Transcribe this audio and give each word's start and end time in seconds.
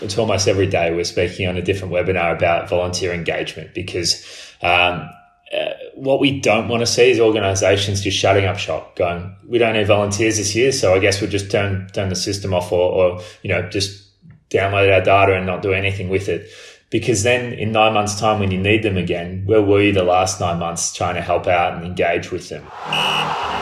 it's 0.00 0.18
almost 0.18 0.48
every 0.48 0.66
day 0.66 0.94
we're 0.94 1.04
speaking 1.04 1.48
on 1.48 1.56
a 1.56 1.62
different 1.62 1.92
webinar 1.92 2.36
about 2.36 2.68
volunteer 2.68 3.12
engagement 3.12 3.74
because 3.74 4.24
um, 4.62 5.08
uh, 5.52 5.72
what 5.94 6.20
we 6.20 6.40
don't 6.40 6.68
want 6.68 6.80
to 6.80 6.86
see 6.86 7.10
is 7.10 7.20
organisations 7.20 8.02
just 8.02 8.18
shutting 8.18 8.44
up 8.44 8.58
shop, 8.58 8.96
going, 8.96 9.34
"We 9.46 9.58
don't 9.58 9.74
need 9.74 9.86
volunteers 9.86 10.36
this 10.36 10.54
year, 10.54 10.72
so 10.72 10.94
I 10.94 10.98
guess 10.98 11.20
we'll 11.20 11.30
just 11.30 11.50
turn 11.50 11.88
turn 11.92 12.10
the 12.10 12.16
system 12.16 12.52
off, 12.52 12.70
or, 12.70 12.92
or 12.92 13.20
you 13.42 13.48
know 13.48 13.68
just 13.68 14.06
download 14.50 14.92
our 14.92 15.00
data 15.00 15.34
and 15.34 15.46
not 15.46 15.62
do 15.62 15.72
anything 15.72 16.08
with 16.08 16.28
it." 16.28 16.48
Because 16.90 17.22
then, 17.22 17.52
in 17.52 17.72
nine 17.72 17.92
months' 17.92 18.18
time, 18.18 18.40
when 18.40 18.50
you 18.50 18.58
need 18.58 18.82
them 18.82 18.96
again, 18.96 19.42
where 19.44 19.60
were 19.62 19.82
you 19.82 19.92
the 19.92 20.04
last 20.04 20.40
nine 20.40 20.58
months 20.58 20.94
trying 20.94 21.16
to 21.16 21.20
help 21.20 21.46
out 21.46 21.74
and 21.74 21.84
engage 21.84 22.30
with 22.30 22.48
them? 22.48 22.64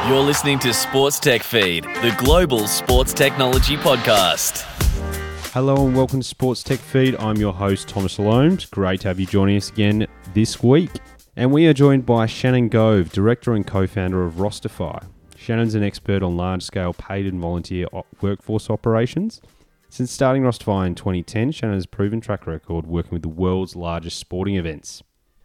You're 0.08 0.22
listening 0.22 0.60
to 0.60 0.72
Sports 0.72 1.18
Tech 1.18 1.42
Feed, 1.42 1.84
the 1.84 2.14
global 2.18 2.68
sports 2.68 3.12
technology 3.12 3.76
podcast. 3.76 4.85
Hello 5.56 5.86
and 5.86 5.96
welcome 5.96 6.20
to 6.20 6.26
Sports 6.26 6.62
Tech 6.62 6.78
Feed. 6.78 7.16
I'm 7.16 7.36
your 7.36 7.54
host, 7.54 7.88
Thomas 7.88 8.18
Alomes. 8.18 8.70
Great 8.70 9.00
to 9.00 9.08
have 9.08 9.18
you 9.18 9.24
joining 9.24 9.56
us 9.56 9.70
again 9.70 10.06
this 10.34 10.62
week. 10.62 10.90
And 11.34 11.50
we 11.50 11.66
are 11.66 11.72
joined 11.72 12.04
by 12.04 12.26
Shannon 12.26 12.68
Gove, 12.68 13.10
director 13.10 13.54
and 13.54 13.66
co 13.66 13.86
founder 13.86 14.22
of 14.22 14.34
Rosterfy. 14.34 15.02
Shannon's 15.34 15.74
an 15.74 15.82
expert 15.82 16.22
on 16.22 16.36
large 16.36 16.62
scale 16.62 16.92
paid 16.92 17.24
and 17.24 17.40
volunteer 17.40 17.86
workforce 18.20 18.68
operations. 18.68 19.40
Since 19.88 20.12
starting 20.12 20.42
Rosterfy 20.42 20.88
in 20.88 20.94
2010, 20.94 21.52
Shannon 21.52 21.76
has 21.76 21.86
proven 21.86 22.20
track 22.20 22.46
record 22.46 22.86
working 22.86 23.12
with 23.12 23.22
the 23.22 23.30
world's 23.30 23.74
largest 23.74 24.18
sporting 24.18 24.56
events. 24.56 25.02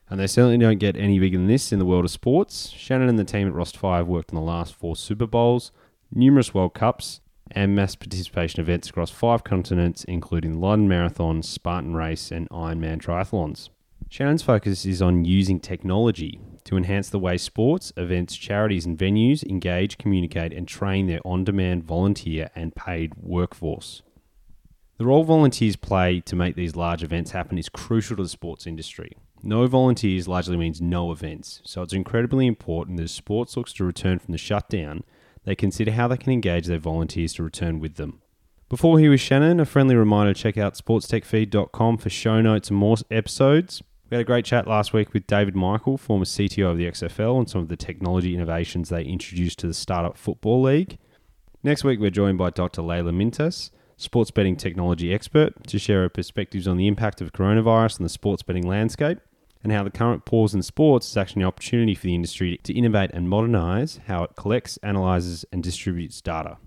And 0.10 0.20
they 0.20 0.28
certainly 0.28 0.58
don't 0.58 0.78
get 0.78 0.98
any 0.98 1.20
bigger 1.20 1.38
than 1.38 1.48
this 1.48 1.72
in 1.72 1.80
the 1.80 1.86
world 1.86 2.04
of 2.04 2.12
sports. 2.12 2.68
Shannon 2.72 3.08
and 3.08 3.18
the 3.18 3.24
team 3.24 3.48
at 3.48 3.54
Rosterfy 3.54 4.00
have 4.00 4.10
worked 4.10 4.32
on 4.32 4.36
the 4.36 4.42
last 4.42 4.76
four 4.76 4.98
Super 4.98 5.26
Bowls, 5.26 5.72
numerous 6.14 6.54
World 6.54 6.74
Cups, 6.74 7.22
and 7.56 7.76
mass 7.76 7.96
participation 7.96 8.60
events 8.60 8.90
across 8.90 9.12
five 9.12 9.44
continents, 9.44 10.04
including 10.06 10.54
the 10.54 10.60
London 10.60 10.88
Marathon, 10.88 11.44
Spartan 11.44 11.94
Race, 11.96 12.32
and 12.32 12.50
Ironman 12.50 13.02
triathlons. 13.02 13.70
Shannon's 14.10 14.44
focus 14.44 14.86
is 14.86 15.02
on 15.02 15.24
using 15.24 15.60
technology 15.60 16.40
to 16.66 16.76
enhance 16.76 17.10
the 17.10 17.20
way 17.20 17.38
sports, 17.38 17.94
events, 17.96 18.36
charities, 18.36 18.86
and 18.86 18.98
venues 18.98 19.44
engage, 19.44 19.98
communicate, 19.98 20.54
and 20.54 20.68
train 20.68 21.08
their 21.08 21.22
on 21.26 21.44
demand 21.44 21.84
volunteer 21.84 22.50
and 22.56 22.76
paid 22.76 23.14
workforce. 23.16 24.02
The 24.98 25.06
role 25.06 25.24
volunteers 25.24 25.76
play 25.76 26.20
to 26.22 26.36
make 26.36 26.56
these 26.56 26.76
large 26.76 27.04
events 27.04 27.32
happen 27.32 27.58
is 27.58 27.70
crucial 27.70 28.18
to 28.18 28.24
the 28.24 28.30
sports 28.30 28.68
industry. 28.68 29.18
No 29.42 29.66
volunteers 29.66 30.28
largely 30.28 30.58
means 30.58 30.80
no 30.80 31.12
events, 31.12 31.62
so 31.64 31.82
it's 31.82 31.94
incredibly 31.94 32.46
important 32.46 32.98
that 32.98 33.04
as 33.04 33.12
sports 33.12 33.58
looks 33.58 33.74
to 33.74 33.84
return 33.84 34.20
from 34.20 34.34
the 34.34 34.38
shutdown, 34.38 35.04
they 35.46 35.56
consider 35.56 35.92
how 35.92 36.08
they 36.08 36.18
can 36.18 36.32
engage 36.32 36.68
their 36.68 36.80
volunteers 36.80 37.34
to 37.34 37.44
return 37.44 37.80
with 37.80 37.96
them. 37.96 38.22
Before 38.70 39.00
he 39.00 39.10
was 39.10 39.20
Shannon, 39.20 39.60
a 39.60 39.66
friendly 39.66 39.96
reminder 39.96 40.34
to 40.34 40.40
check 40.42 40.58
out 40.58 40.76
sportstechfeed.com 40.76 41.98
for 41.98 42.10
show 42.10 42.42
notes 42.42 42.70
and 42.70 42.78
more 42.78 42.96
episodes. 43.10 43.82
We 44.10 44.16
had 44.16 44.22
a 44.22 44.26
great 44.26 44.46
chat 44.46 44.68
last 44.68 44.94
week 44.94 45.14
with 45.14 45.28
David 45.28 45.56
Michael, 45.56 45.98
former 45.98 46.26
CTO 46.26 46.72
of 46.72 46.78
the 46.78 46.86
XFL, 46.86 47.38
and 47.38 47.50
some 47.50 47.62
of 47.62 47.68
the 47.68 47.78
technology 47.78 48.34
innovations 48.34 48.90
they 48.90 49.04
introduced 49.04 49.60
to 49.60 49.68
the 49.68 49.74
Startup 49.74 50.18
Football 50.18 50.62
League. 50.62 50.98
Next 51.64 51.84
week, 51.84 52.00
we're 52.00 52.12
joined 52.12 52.38
by 52.38 52.50
Dr. 52.50 52.82
Laila 52.82 53.12
Mintas, 53.12 53.72
sports 53.98 54.32
betting 54.32 54.56
technology 54.56 55.14
expert, 55.14 55.68
to 55.68 55.80
share 55.80 56.02
her 56.02 56.10
perspectives 56.10 56.68
on 56.68 56.78
the 56.78 56.88
impact 56.88 57.22
of 57.22 57.34
coronavirus 57.34 58.00
on 58.00 58.04
the 58.04 58.10
sports 58.10 58.44
betting 58.44 58.68
landscape 58.68 59.20
and 59.64 59.72
how 59.72 59.84
the 59.84 59.90
current 59.90 60.26
pause 60.26 60.54
in 60.54 60.62
sports 60.62 61.10
is 61.10 61.18
actually 61.18 61.44
an 61.44 61.48
opportunity 61.48 61.96
for 61.96 62.04
the 62.04 62.16
industry 62.16 62.60
to 62.64 62.74
innovate 62.74 63.12
and 63.14 63.30
modernize 63.30 64.00
how 64.08 64.24
it 64.24 64.36
collects, 64.36 64.78
analyzes, 64.84 65.46
and 65.52 65.64
distributes 65.64 66.22
data. 66.22 66.58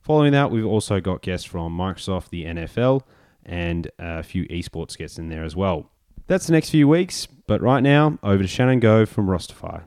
Following 0.00 0.32
that, 0.32 0.50
we've 0.50 0.66
also 0.66 1.00
got 1.00 1.22
guests 1.22 1.46
from 1.46 1.76
Microsoft, 1.76 2.30
the 2.30 2.44
NFL, 2.44 3.02
and 3.44 3.90
a 3.98 4.22
few 4.22 4.44
esports 4.46 4.96
guests 4.96 5.18
in 5.18 5.28
there 5.28 5.44
as 5.44 5.54
well. 5.54 5.90
That's 6.26 6.46
the 6.46 6.52
next 6.52 6.70
few 6.70 6.88
weeks, 6.88 7.26
but 7.46 7.60
right 7.60 7.82
now, 7.82 8.18
over 8.22 8.42
to 8.42 8.48
Shannon 8.48 8.80
Gove 8.80 9.08
from 9.08 9.26
Rosterfy. 9.26 9.82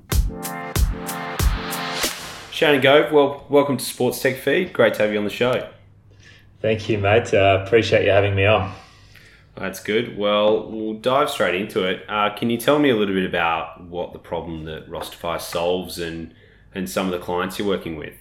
Shannon 2.52 2.80
Gove, 2.80 3.12
well, 3.12 3.46
welcome 3.50 3.76
to 3.76 3.84
Sports 3.84 4.22
Tech 4.22 4.38
Feed. 4.38 4.72
Great 4.72 4.94
to 4.94 5.02
have 5.02 5.12
you 5.12 5.18
on 5.18 5.26
the 5.26 5.30
show. 5.30 5.70
Thank 6.62 6.88
you, 6.88 6.98
mate. 6.98 7.34
Uh, 7.34 7.64
appreciate 7.66 8.06
you 8.06 8.12
having 8.12 8.36
me 8.36 8.46
on. 8.46 8.74
That's 9.56 9.82
good. 9.82 10.18
Well, 10.18 10.70
we'll 10.70 10.96
dive 10.96 11.30
straight 11.30 11.56
into 11.60 11.86
it. 11.86 12.04
Uh, 12.10 12.30
can 12.36 12.50
you 12.50 12.58
tell 12.58 12.78
me 12.78 12.90
a 12.90 12.96
little 12.96 13.16
bit 13.16 13.26
about 13.26 13.82
what 13.84 14.12
the 14.12 14.20
problem 14.20 14.66
that 14.66 14.90
Rosterfy 14.90 15.40
solves 15.40 15.98
and, 15.98 16.34
and 16.74 16.90
some 16.90 17.06
of 17.06 17.14
the 17.14 17.20
clients 17.20 17.58
you're 17.58 17.68
working 17.68 17.96
with? 17.96 18.14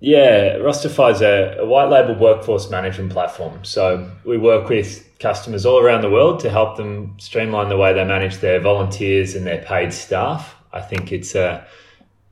Yeah, 0.00 0.56
Rosterfy 0.58 1.12
is 1.14 1.22
a, 1.22 1.56
a 1.60 1.66
white 1.66 1.88
label 1.88 2.14
workforce 2.14 2.70
management 2.70 3.10
platform. 3.10 3.64
So 3.64 4.10
we 4.24 4.36
work 4.38 4.68
with 4.68 5.04
customers 5.18 5.66
all 5.66 5.80
around 5.80 6.02
the 6.02 6.10
world 6.10 6.40
to 6.40 6.50
help 6.50 6.76
them 6.76 7.16
streamline 7.18 7.68
the 7.68 7.76
way 7.76 7.92
they 7.92 8.04
manage 8.04 8.38
their 8.38 8.60
volunteers 8.60 9.34
and 9.34 9.46
their 9.46 9.62
paid 9.62 9.92
staff. 9.92 10.54
I 10.72 10.80
think 10.80 11.10
it's 11.10 11.34
a 11.34 11.66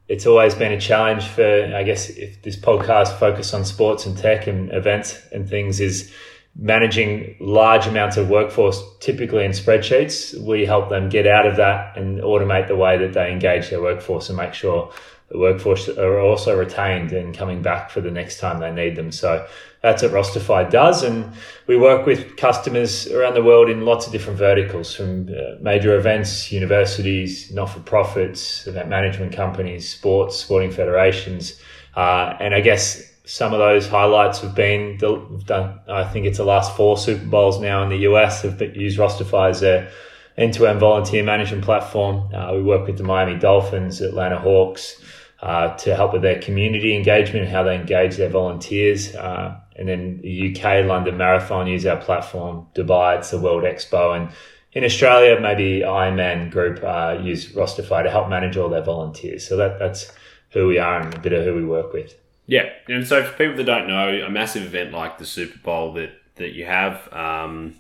it's 0.09 0.25
always 0.25 0.55
been 0.55 0.71
a 0.71 0.81
challenge 0.81 1.25
for 1.25 1.73
I 1.75 1.83
guess 1.83 2.11
if 2.11 2.41
this 2.43 2.55
podcast 2.57 3.19
focus 3.19 3.53
on 3.53 3.65
sports 3.65 4.07
and 4.07 4.17
tech 4.17 4.47
and 4.47 4.73
events 4.73 5.21
and 5.33 5.49
things 5.49 5.81
is 5.81 6.13
managing 6.59 7.37
large 7.39 7.87
amounts 7.87 8.17
of 8.17 8.31
workforce 8.31 8.83
typically 9.01 9.45
in 9.45 9.51
spreadsheets 9.51 10.39
we 10.43 10.65
help 10.65 10.89
them 10.89 11.09
get 11.09 11.27
out 11.27 11.47
of 11.47 11.57
that 11.57 11.97
and 11.97 12.21
automate 12.21 12.67
the 12.67 12.77
way 12.77 12.97
that 12.97 13.13
they 13.13 13.31
engage 13.31 13.71
their 13.71 13.83
workforce 13.83 14.29
and 14.29 14.39
make 14.39 14.55
sure 14.55 14.91
the 15.29 15.39
workforce 15.39 15.89
are 15.89 16.21
also 16.21 16.57
retained 16.57 17.13
and 17.13 17.37
coming 17.37 17.61
back 17.61 17.91
for 17.91 18.01
the 18.01 18.11
next 18.11 18.39
time 18.39 18.61
they 18.61 18.71
need 18.71 18.95
them. 18.95 19.11
So 19.11 19.47
that's 19.83 20.03
what 20.03 20.13
Rosterfy 20.13 20.71
does. 20.71 21.03
And 21.03 21.33
we 21.67 21.77
work 21.77 22.07
with 22.07 22.37
customers 22.37 23.09
around 23.09 23.35
the 23.35 23.43
world 23.43 23.69
in 23.69 23.85
lots 23.85 24.07
of 24.07 24.13
different 24.13 24.39
verticals 24.39 24.95
from 24.95 25.29
uh, 25.29 25.57
major 25.61 25.97
events, 25.99 26.53
universities, 26.53 27.51
not 27.51 27.71
for 27.71 27.81
profits, 27.81 28.67
event 28.69 28.89
management 28.89 29.33
companies, 29.33 29.89
sports, 29.89 30.37
sporting 30.37 30.71
federations. 30.71 31.61
Uh, 31.97 32.37
and 32.39 32.55
I 32.55 32.61
guess 32.61 33.03
some 33.27 33.53
of 33.53 33.59
those 33.59 33.89
highlights 33.89 34.41
have 34.41 34.55
been, 34.55 34.99
the, 34.99 35.13
we've 35.13 35.45
done, 35.45 35.81
I 35.89 36.05
think 36.05 36.27
it's 36.27 36.39
the 36.39 36.45
last 36.45 36.77
four 36.77 36.97
Super 36.97 37.27
Bowls 37.27 37.61
now 37.61 37.83
in 37.83 37.89
the 37.89 37.99
US 38.09 38.43
have 38.43 38.61
used 38.77 38.99
Rosterfy 38.99 39.51
as 39.51 39.65
a 39.65 39.91
end-to-end 40.37 40.79
volunteer 40.79 41.25
management 41.25 41.65
platform. 41.65 42.33
Uh, 42.33 42.53
we 42.55 42.63
work 42.63 42.87
with 42.87 42.99
the 42.99 43.03
Miami 43.03 43.37
Dolphins, 43.37 44.01
Atlanta 44.01 44.39
Hawks, 44.39 45.03
uh, 45.43 45.77
to 45.77 45.97
help 45.97 46.13
with 46.13 46.23
their 46.23 46.41
community 46.41 46.95
engagement, 46.95 47.45
and 47.45 47.53
how 47.53 47.65
they 47.65 47.75
engage 47.75 48.17
their 48.17 48.29
volunteers. 48.29 49.15
Uh, 49.17 49.59
and 49.75 49.89
then 49.89 50.21
the 50.23 50.55
UK 50.55 50.87
London 50.87 51.17
Marathon 51.17 51.67
use 51.67 51.85
our 51.85 51.97
platform. 51.97 52.67
Dubai, 52.77 53.19
it's 53.19 53.33
the 53.33 53.41
World 53.41 53.65
Expo. 53.65 54.17
And 54.17 54.31
in 54.73 54.85
Australia, 54.85 55.41
maybe 55.41 55.81
Ironman 55.81 56.53
Group 56.53 56.83
uh, 56.85 57.19
use 57.21 57.53
Rosterfy 57.53 58.05
to 58.05 58.11
help 58.11 58.29
manage 58.29 58.57
all 58.57 58.69
their 58.69 58.85
volunteers. 58.85 59.47
So 59.47 59.57
that, 59.57 59.81
that's 59.81 60.13
who 60.51 60.69
we 60.69 60.79
are 60.79 61.01
and 61.01 61.13
a 61.13 61.19
bit 61.19 61.33
of 61.33 61.45
who 61.45 61.55
we 61.57 61.65
work 61.65 61.93
with. 61.93 62.15
Yeah. 62.47 62.71
And 62.89 63.07
so 63.07 63.25
for 63.25 63.37
people 63.37 63.57
that 63.57 63.65
don't 63.65 63.89
know, 63.89 64.25
a 64.25 64.31
massive 64.31 64.63
event 64.63 64.93
like 64.93 65.19
the 65.19 65.27
Super 65.27 65.59
Bowl 65.59 65.93
that, 65.95 66.13
that 66.37 66.53
you 66.53 66.65
have, 66.65 67.13
um, 67.13 67.77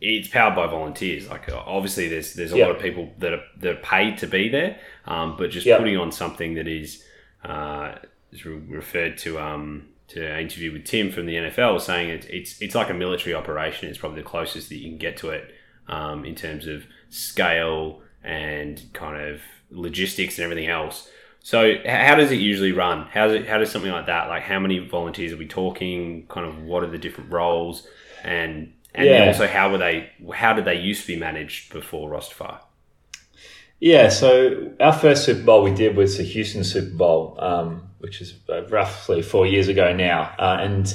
it's 0.00 0.28
powered 0.28 0.54
by 0.54 0.66
volunteers. 0.66 1.28
Like 1.28 1.48
obviously, 1.52 2.08
there's 2.08 2.34
there's 2.34 2.52
a 2.52 2.58
yep. 2.58 2.68
lot 2.68 2.76
of 2.76 2.82
people 2.82 3.10
that 3.18 3.32
are 3.32 3.42
that 3.58 3.72
are 3.72 3.80
paid 3.80 4.18
to 4.18 4.26
be 4.26 4.48
there, 4.48 4.78
um, 5.06 5.36
but 5.36 5.50
just 5.50 5.66
yep. 5.66 5.78
putting 5.78 5.96
on 5.96 6.12
something 6.12 6.54
that 6.54 6.68
is 6.68 7.02
uh, 7.44 7.94
is 8.32 8.44
re- 8.44 8.56
referred 8.56 9.16
to 9.18 9.40
um, 9.40 9.86
to 10.08 10.24
an 10.24 10.40
interview 10.40 10.72
with 10.72 10.84
Tim 10.84 11.10
from 11.10 11.26
the 11.26 11.34
NFL, 11.34 11.80
saying 11.80 12.10
it, 12.10 12.26
it's 12.28 12.60
it's 12.60 12.74
like 12.74 12.90
a 12.90 12.94
military 12.94 13.34
operation. 13.34 13.88
It's 13.88 13.98
probably 13.98 14.20
the 14.20 14.28
closest 14.28 14.68
that 14.68 14.76
you 14.76 14.90
can 14.90 14.98
get 14.98 15.16
to 15.18 15.30
it 15.30 15.54
um, 15.88 16.24
in 16.24 16.34
terms 16.34 16.66
of 16.66 16.84
scale 17.08 18.02
and 18.22 18.82
kind 18.92 19.20
of 19.20 19.40
logistics 19.70 20.38
and 20.38 20.44
everything 20.44 20.68
else. 20.68 21.08
So, 21.44 21.76
how 21.86 22.14
does 22.14 22.32
it 22.32 22.36
usually 22.36 22.72
run? 22.72 23.06
How 23.12 23.26
does 23.26 23.36
it, 23.36 23.46
how 23.46 23.58
does 23.58 23.70
something 23.70 23.92
like 23.92 24.06
that? 24.06 24.28
Like, 24.28 24.44
how 24.44 24.58
many 24.58 24.78
volunteers 24.78 25.30
are 25.30 25.36
we 25.36 25.46
talking? 25.46 26.26
Kind 26.26 26.46
of, 26.46 26.62
what 26.62 26.82
are 26.82 26.86
the 26.86 26.96
different 26.96 27.30
roles? 27.30 27.86
And 28.22 28.72
and 28.94 29.06
yeah. 29.06 29.26
also, 29.26 29.46
how 29.46 29.70
were 29.70 29.76
they? 29.76 30.08
How 30.32 30.54
did 30.54 30.64
they 30.64 30.80
used 30.80 31.02
to 31.02 31.08
be 31.08 31.16
managed 31.16 31.70
before 31.70 32.10
Rosterfy? 32.10 32.58
Yeah, 33.78 34.08
so 34.08 34.72
our 34.80 34.94
first 34.94 35.26
Super 35.26 35.42
Bowl 35.42 35.62
we 35.62 35.74
did 35.74 35.96
was 35.96 36.16
the 36.16 36.22
Houston 36.22 36.64
Super 36.64 36.96
Bowl, 36.96 37.36
um, 37.38 37.90
which 37.98 38.22
is 38.22 38.32
roughly 38.70 39.20
four 39.20 39.46
years 39.46 39.68
ago 39.68 39.94
now, 39.94 40.34
uh, 40.38 40.56
and 40.60 40.94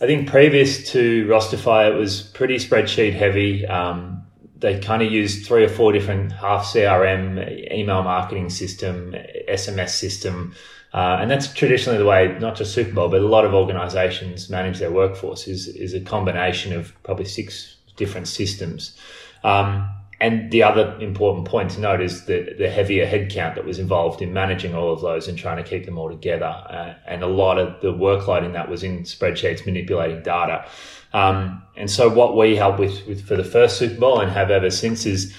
I 0.00 0.06
think 0.06 0.28
previous 0.28 0.92
to 0.92 1.26
Rosterfy, 1.26 1.90
it 1.90 1.96
was 1.96 2.22
pretty 2.22 2.58
spreadsheet 2.58 3.14
heavy. 3.14 3.66
Um, 3.66 4.17
they 4.58 4.78
kind 4.80 5.02
of 5.02 5.12
used 5.12 5.46
three 5.46 5.64
or 5.64 5.68
four 5.68 5.92
different 5.92 6.32
half 6.32 6.64
CRM, 6.64 7.72
email 7.72 8.02
marketing 8.02 8.50
system, 8.50 9.14
SMS 9.48 9.90
system. 9.90 10.54
Uh, 10.92 11.18
and 11.20 11.30
that's 11.30 11.52
traditionally 11.52 11.98
the 11.98 12.04
way, 12.04 12.36
not 12.40 12.56
just 12.56 12.74
Super 12.74 12.92
Bowl, 12.92 13.08
but 13.08 13.20
a 13.20 13.26
lot 13.26 13.44
of 13.44 13.54
organizations 13.54 14.48
manage 14.48 14.78
their 14.78 14.90
workforce 14.90 15.46
is, 15.46 15.68
is 15.68 15.94
a 15.94 16.00
combination 16.00 16.72
of 16.72 16.92
probably 17.02 17.26
six 17.26 17.76
different 17.96 18.26
systems. 18.26 18.96
Um, 19.44 19.88
and 20.20 20.50
the 20.50 20.64
other 20.64 20.96
important 21.00 21.46
point 21.46 21.70
to 21.72 21.80
note 21.80 22.00
is 22.00 22.24
the, 22.24 22.54
the 22.58 22.68
heavier 22.68 23.06
headcount 23.06 23.54
that 23.54 23.64
was 23.64 23.78
involved 23.78 24.20
in 24.20 24.32
managing 24.32 24.74
all 24.74 24.92
of 24.92 25.00
those 25.00 25.28
and 25.28 25.38
trying 25.38 25.62
to 25.62 25.62
keep 25.62 25.84
them 25.84 25.96
all 25.96 26.08
together. 26.08 26.46
Uh, 26.46 26.94
and 27.06 27.22
a 27.22 27.28
lot 27.28 27.56
of 27.58 27.80
the 27.82 27.92
workload 27.92 28.44
in 28.44 28.52
that 28.52 28.68
was 28.68 28.82
in 28.82 29.04
spreadsheets 29.04 29.64
manipulating 29.64 30.20
data. 30.22 30.66
Um, 31.12 31.62
and 31.76 31.88
so 31.88 32.08
what 32.08 32.36
we 32.36 32.56
help 32.56 32.80
with, 32.80 33.06
with 33.06 33.26
for 33.26 33.36
the 33.36 33.44
first 33.44 33.78
Super 33.78 33.98
Bowl 33.98 34.20
and 34.20 34.30
have 34.32 34.50
ever 34.50 34.70
since 34.70 35.06
is 35.06 35.32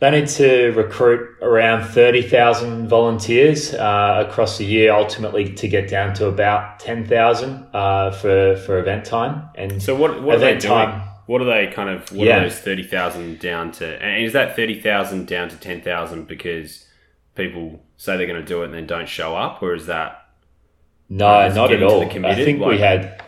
they 0.00 0.10
need 0.10 0.26
to 0.28 0.72
recruit 0.72 1.36
around 1.40 1.86
30,000 1.86 2.88
volunteers 2.88 3.72
uh, 3.72 4.24
across 4.28 4.58
the 4.58 4.64
year, 4.64 4.92
ultimately 4.92 5.54
to 5.54 5.68
get 5.68 5.88
down 5.88 6.12
to 6.14 6.26
about 6.26 6.80
10,000 6.80 7.68
uh, 7.72 8.10
for, 8.10 8.56
for 8.56 8.80
event 8.80 9.06
time. 9.06 9.48
And 9.54 9.80
so 9.80 9.94
what, 9.94 10.20
what 10.22 10.34
event 10.36 10.60
time, 10.60 11.08
what 11.26 11.40
are 11.40 11.44
they 11.44 11.72
kind 11.72 11.88
of? 11.88 12.10
What 12.12 12.26
yeah. 12.26 12.38
are 12.38 12.42
those 12.42 12.58
thirty 12.58 12.82
thousand 12.82 13.38
down 13.38 13.72
to? 13.72 14.02
And 14.02 14.24
is 14.24 14.32
that 14.34 14.56
thirty 14.56 14.80
thousand 14.80 15.26
down 15.26 15.48
to 15.48 15.56
ten 15.56 15.80
thousand 15.80 16.26
because 16.26 16.86
people 17.34 17.82
say 17.96 18.16
they're 18.16 18.26
going 18.26 18.40
to 18.40 18.46
do 18.46 18.62
it 18.62 18.66
and 18.66 18.74
then 18.74 18.86
don't 18.86 19.08
show 19.08 19.36
up, 19.36 19.62
or 19.62 19.74
is 19.74 19.86
that? 19.86 20.28
No, 21.08 21.48
not 21.48 21.72
at 21.72 21.82
all. 21.82 22.02
I 22.02 22.34
think 22.34 22.60
like, 22.60 22.70
we 22.70 22.78
had. 22.78 23.22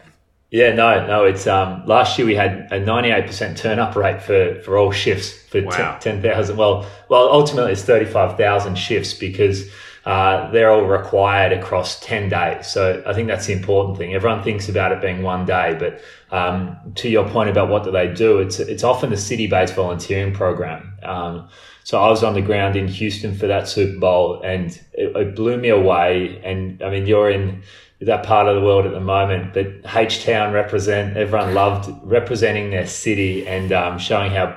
Yeah, 0.50 0.74
no, 0.74 1.06
no. 1.06 1.24
It's 1.24 1.46
um 1.46 1.84
last 1.86 2.18
year 2.18 2.26
we 2.26 2.34
had 2.34 2.68
a 2.70 2.78
ninety 2.78 3.10
eight 3.10 3.26
percent 3.26 3.58
turn 3.58 3.78
up 3.78 3.96
rate 3.96 4.22
for 4.22 4.60
for 4.62 4.78
all 4.78 4.92
shifts 4.92 5.32
for 5.48 5.62
wow. 5.62 5.98
ten 6.00 6.22
thousand. 6.22 6.56
Well, 6.56 6.86
well, 7.08 7.28
ultimately 7.30 7.72
it's 7.72 7.82
thirty 7.82 8.06
five 8.06 8.36
thousand 8.36 8.76
shifts 8.76 9.12
because 9.12 9.68
uh, 10.06 10.48
they're 10.52 10.70
all 10.70 10.84
required 10.84 11.52
across 11.52 11.98
10 11.98 12.28
days. 12.28 12.68
So 12.68 13.02
I 13.04 13.12
think 13.12 13.26
that's 13.26 13.46
the 13.46 13.52
important 13.52 13.98
thing. 13.98 14.14
Everyone 14.14 14.40
thinks 14.40 14.68
about 14.68 14.92
it 14.92 15.02
being 15.02 15.22
one 15.22 15.44
day, 15.44 15.76
but 15.78 16.00
um, 16.30 16.76
to 16.94 17.08
your 17.08 17.28
point 17.28 17.50
about 17.50 17.68
what 17.68 17.82
do 17.82 17.90
they 17.90 18.14
do, 18.14 18.38
it's, 18.38 18.60
it's 18.60 18.84
often 18.84 19.12
a 19.12 19.16
city 19.16 19.48
based 19.48 19.74
volunteering 19.74 20.32
program. 20.32 20.96
Um, 21.02 21.48
so 21.82 22.00
I 22.00 22.08
was 22.08 22.22
on 22.22 22.34
the 22.34 22.40
ground 22.40 22.76
in 22.76 22.86
Houston 22.86 23.34
for 23.34 23.48
that 23.48 23.66
Super 23.66 23.98
Bowl 23.98 24.40
and 24.42 24.80
it, 24.92 25.16
it 25.16 25.34
blew 25.34 25.56
me 25.56 25.70
away. 25.70 26.40
And 26.44 26.80
I 26.84 26.90
mean, 26.90 27.06
you're 27.08 27.30
in 27.30 27.64
that 28.00 28.22
part 28.22 28.46
of 28.46 28.54
the 28.54 28.62
world 28.62 28.86
at 28.86 28.92
the 28.92 29.00
moment, 29.00 29.54
but 29.54 29.66
H 29.96 30.24
Town 30.24 30.52
represent, 30.52 31.16
everyone 31.16 31.52
loved 31.52 31.90
representing 32.04 32.70
their 32.70 32.86
city 32.86 33.44
and 33.48 33.72
um, 33.72 33.98
showing 33.98 34.30
how 34.30 34.56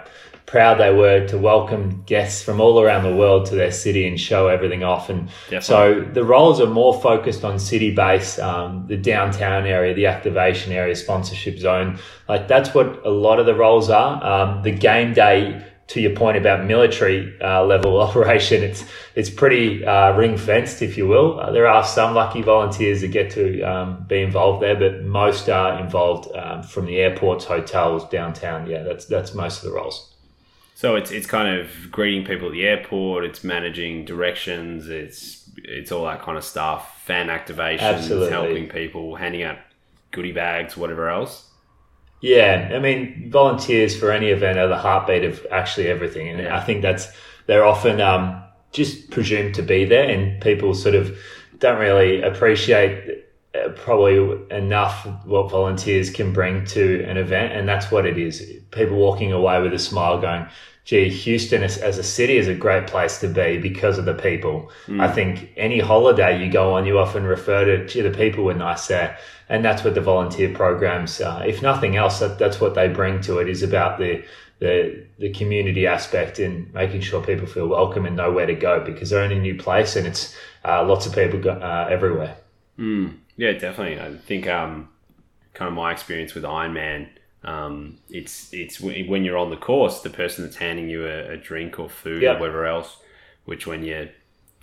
proud 0.50 0.80
they 0.80 0.92
were 0.92 1.28
to 1.28 1.38
welcome 1.38 2.02
guests 2.08 2.42
from 2.42 2.60
all 2.60 2.82
around 2.82 3.04
the 3.04 3.16
world 3.16 3.46
to 3.46 3.54
their 3.54 3.72
city 3.72 4.08
and 4.08 4.20
show 4.20 4.48
everything 4.48 4.84
off. 4.84 5.08
And 5.08 5.30
Definitely. 5.48 5.62
so 5.62 6.12
the 6.12 6.24
roles 6.24 6.60
are 6.60 6.66
more 6.66 7.00
focused 7.00 7.44
on 7.44 7.60
city 7.60 7.94
base, 7.94 8.40
um, 8.40 8.88
the 8.88 8.98
downtown 8.98 9.68
area, 9.68 9.94
the 9.94 10.08
activation 10.08 10.74
area, 10.74 10.96
sponsorship 10.96 11.60
zone. 11.60 12.00
Like 12.28 12.48
that's 12.48 12.74
what 12.74 13.06
a 13.06 13.12
lot 13.12 13.40
of 13.40 13.46
the 13.46 13.54
roles 13.54 13.92
are. 13.92 14.24
Um, 14.24 14.64
the 14.64 14.72
game 14.72 15.14
day, 15.14 15.64
to 15.90 16.02
your 16.02 16.16
point 16.16 16.38
about 16.38 16.66
military 16.66 17.40
uh, 17.42 17.64
level 17.64 18.02
operation, 18.08 18.64
it's 18.64 18.84
it's 19.14 19.30
pretty 19.30 19.86
uh, 19.86 20.16
ring 20.18 20.36
fenced, 20.36 20.82
if 20.82 20.98
you 20.98 21.08
will. 21.08 21.40
Uh, 21.40 21.52
there 21.52 21.68
are 21.68 21.84
some 21.84 22.16
lucky 22.16 22.42
volunteers 22.42 23.02
that 23.02 23.10
get 23.10 23.30
to 23.32 23.62
um, 23.62 24.04
be 24.08 24.22
involved 24.22 24.64
there, 24.64 24.76
but 24.76 25.04
most 25.04 25.48
are 25.48 25.80
involved 25.80 26.36
um, 26.36 26.64
from 26.64 26.88
the 26.88 26.98
airports, 26.98 27.46
hotels, 27.46 28.10
downtown. 28.10 28.68
Yeah, 28.68 28.82
that's 28.82 29.06
that's 29.06 29.36
most 29.36 29.64
of 29.64 29.70
the 29.70 29.76
roles. 29.76 30.10
So 30.80 30.96
it's 30.96 31.12
it's 31.12 31.28
kind 31.28 31.60
of 31.60 31.92
greeting 31.92 32.24
people 32.24 32.48
at 32.48 32.54
the 32.54 32.66
airport. 32.66 33.26
It's 33.26 33.44
managing 33.44 34.06
directions. 34.06 34.88
It's 34.88 35.52
it's 35.58 35.92
all 35.92 36.06
that 36.06 36.22
kind 36.22 36.38
of 36.38 36.44
stuff. 36.46 37.04
Fan 37.04 37.28
activations, 37.28 37.82
Absolutely. 37.82 38.30
helping 38.30 38.70
people, 38.70 39.16
handing 39.16 39.44
out 39.44 39.58
goodie 40.12 40.32
bags, 40.32 40.78
whatever 40.78 41.10
else. 41.10 41.50
Yeah, 42.22 42.72
I 42.74 42.80
mean, 42.80 43.30
volunteers 43.30 43.94
for 43.94 44.10
any 44.10 44.30
event 44.30 44.58
are 44.58 44.70
the 44.70 44.78
heartbeat 44.78 45.26
of 45.26 45.46
actually 45.52 45.88
everything, 45.88 46.30
and 46.30 46.40
yeah. 46.40 46.56
I 46.56 46.62
think 46.62 46.82
that's 46.82 47.10
they're 47.46 47.66
often 47.66 48.00
um, 48.00 48.42
just 48.72 49.12
presumed 49.12 49.56
to 49.56 49.62
be 49.62 49.84
there, 49.84 50.10
and 50.10 50.42
people 50.42 50.74
sort 50.74 50.96
of 50.96 51.14
don't 51.58 51.78
really 51.78 52.22
appreciate 52.22 53.26
uh, 53.54 53.68
probably 53.70 54.46
enough 54.56 55.06
what 55.26 55.52
volunteers 55.52 56.10
can 56.10 56.32
bring 56.32 56.64
to 56.68 57.04
an 57.04 57.18
event, 57.18 57.52
and 57.52 57.68
that's 57.68 57.92
what 57.92 58.06
it 58.06 58.18
is. 58.18 58.50
People 58.72 58.96
walking 58.96 59.34
away 59.34 59.62
with 59.62 59.74
a 59.74 59.80
smile, 59.80 60.22
going, 60.22 60.48
gee, 60.86 61.10
Houston 61.10 61.64
as, 61.64 61.78
as, 61.78 61.98
a 61.98 62.04
city 62.04 62.38
is 62.38 62.48
a 62.48 62.56
great 62.56 62.88
place 62.88 63.20
to 63.20 63.28
be 63.28 63.58
because 63.58 63.98
of 63.98 64.06
the 64.06 64.14
people. 64.14 64.72
Mm. 64.88 65.02
I 65.02 65.12
think 65.12 65.52
any 65.56 65.80
holiday 65.80 66.44
you 66.44 66.52
go 66.52 66.74
on, 66.74 66.86
you 66.86 66.98
often 66.98 67.24
refer 67.24 67.66
to, 67.66 67.86
gee, 67.86 68.02
the 68.02 68.10
people 68.10 68.44
were 68.44 68.54
nice 68.54 68.88
there. 68.88 69.18
And 69.50 69.64
that's 69.64 69.84
what 69.84 69.96
the 69.96 70.02
volunteer 70.02 70.54
programs, 70.54 71.22
uh, 71.22 71.44
if 71.46 71.62
nothing 71.62 71.96
else, 71.96 72.20
that, 72.20 72.40
that's 72.40 72.60
what 72.60 72.76
they 72.76 72.88
bring 72.88 73.22
to 73.22 73.40
it 73.40 73.50
is 73.50 73.64
about 73.64 74.00
the, 74.00 74.24
the, 74.60 75.06
the 75.18 75.30
community 75.34 75.86
aspect 75.88 76.40
and 76.40 76.72
making 76.74 77.02
sure 77.02 77.24
people 77.24 77.48
feel 77.48 77.68
welcome 77.68 78.06
and 78.06 78.16
know 78.16 78.32
where 78.32 78.46
to 78.46 78.56
go 78.56 78.84
because 78.84 79.10
they're 79.10 79.24
in 79.24 79.32
a 79.32 79.40
new 79.40 79.56
place 79.56 79.96
and 79.96 80.08
it's 80.08 80.36
uh, 80.66 80.84
lots 80.86 81.06
of 81.06 81.14
people 81.14 81.40
go, 81.40 81.52
uh, 81.52 81.88
everywhere. 81.90 82.36
Mm. 82.78 83.18
Yeah, 83.38 83.54
definitely. 83.54 84.00
I 84.00 84.18
think 84.18 84.48
um, 84.48 84.90
kind 85.54 85.70
of 85.70 85.76
my 85.76 85.92
experience 85.92 86.34
with 86.34 86.44
Ironman, 86.44 87.08
um, 87.44 87.98
it's 88.10 88.54
it's 88.54 88.82
when 88.82 89.24
you're 89.24 89.38
on 89.38 89.50
the 89.50 89.58
course, 89.58 90.02
the 90.02 90.10
person 90.10 90.44
that's 90.44 90.58
handing 90.58 90.90
you 90.90 91.06
a, 91.06 91.34
a 91.34 91.38
drink 91.38 91.80
or 91.80 91.90
food 91.90 92.22
yep. 92.22 92.38
or 92.38 92.40
whatever 92.42 92.66
else, 92.66 92.98
which 93.46 93.66
when 93.66 93.84
you're 93.84 94.10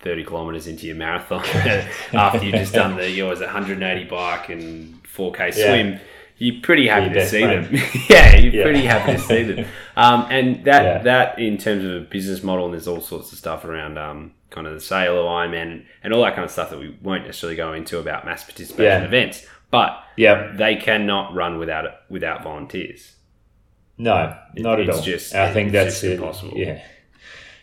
30 0.00 0.24
kilometers 0.24 0.66
into 0.66 0.86
your 0.86 0.96
marathon 0.96 1.44
after 2.12 2.44
you've 2.44 2.54
just 2.54 2.74
done 2.74 2.96
the 2.96 3.10
yours 3.10 3.40
180 3.40 4.04
bike 4.04 4.48
and 4.50 5.02
4k 5.04 5.54
swim. 5.54 6.00
You're 6.38 6.60
pretty 6.60 6.86
happy 6.86 7.14
to 7.14 7.26
see 7.26 7.40
friend. 7.40 7.64
them. 7.64 7.74
yeah, 8.10 8.36
you're 8.36 8.52
yeah. 8.52 8.62
pretty 8.62 8.84
happy 8.84 9.12
to 9.12 9.18
see 9.18 9.42
them. 9.42 9.66
Um, 9.96 10.26
and 10.28 10.64
that 10.66 10.82
yeah. 10.84 11.02
that 11.02 11.38
in 11.38 11.56
terms 11.56 11.82
of 11.82 11.90
a 11.92 12.00
business 12.00 12.42
model, 12.42 12.66
and 12.66 12.74
there's 12.74 12.86
all 12.86 13.00
sorts 13.00 13.32
of 13.32 13.38
stuff 13.38 13.64
around 13.64 13.96
um, 13.96 14.32
kind 14.50 14.66
of 14.66 14.74
the 14.74 14.80
sale 14.80 15.18
of 15.18 15.24
Ironman 15.24 15.62
and, 15.62 15.86
and 16.04 16.12
all 16.12 16.22
that 16.24 16.34
kind 16.34 16.44
of 16.44 16.50
stuff 16.50 16.68
that 16.70 16.78
we 16.78 16.94
won't 17.00 17.24
necessarily 17.24 17.56
go 17.56 17.72
into 17.72 17.98
about 17.98 18.26
mass 18.26 18.44
participation 18.44 19.02
events. 19.04 19.46
But 19.76 20.02
yeah, 20.16 20.52
they 20.56 20.76
cannot 20.76 21.34
run 21.34 21.58
without 21.58 21.84
it 21.84 21.92
without 22.08 22.42
volunteers. 22.42 23.14
No, 23.98 24.34
not 24.54 24.80
it, 24.80 24.88
at 24.88 24.94
all. 24.94 25.02
Just, 25.02 25.34
I 25.34 25.52
think 25.52 25.72
that's 25.72 26.02
impossible. 26.02 26.56
Yeah. 26.56 26.82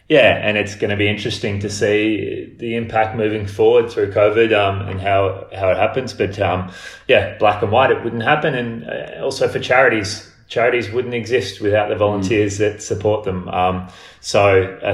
Yeah, 0.08 0.38
and 0.48 0.56
it's 0.56 0.76
going 0.76 0.92
to 0.92 0.96
be 0.96 1.10
interesting 1.10 1.60
to 1.62 1.72
see 1.72 2.54
the 2.60 2.76
impact 2.76 3.16
moving 3.16 3.48
forward 3.48 3.90
through 3.90 4.12
COVID 4.12 4.56
um, 4.56 4.88
and 4.88 5.02
how, 5.02 5.48
how 5.56 5.72
it 5.72 5.78
happens. 5.78 6.14
But 6.14 6.40
um, 6.40 6.72
yeah, 7.08 7.36
black 7.40 7.64
and 7.64 7.72
white, 7.72 7.90
it 7.90 8.04
wouldn't 8.04 8.22
happen. 8.22 8.54
And 8.54 8.88
uh, 8.88 9.24
also 9.24 9.48
for 9.48 9.58
charities, 9.58 10.32
charities 10.54 10.92
wouldn't 10.92 11.16
exist 11.24 11.62
without 11.62 11.88
the 11.90 11.96
volunteers 11.96 12.54
mm. 12.56 12.60
that 12.60 12.82
support 12.82 13.24
them. 13.24 13.48
Um, 13.50 13.88
so 14.22 14.44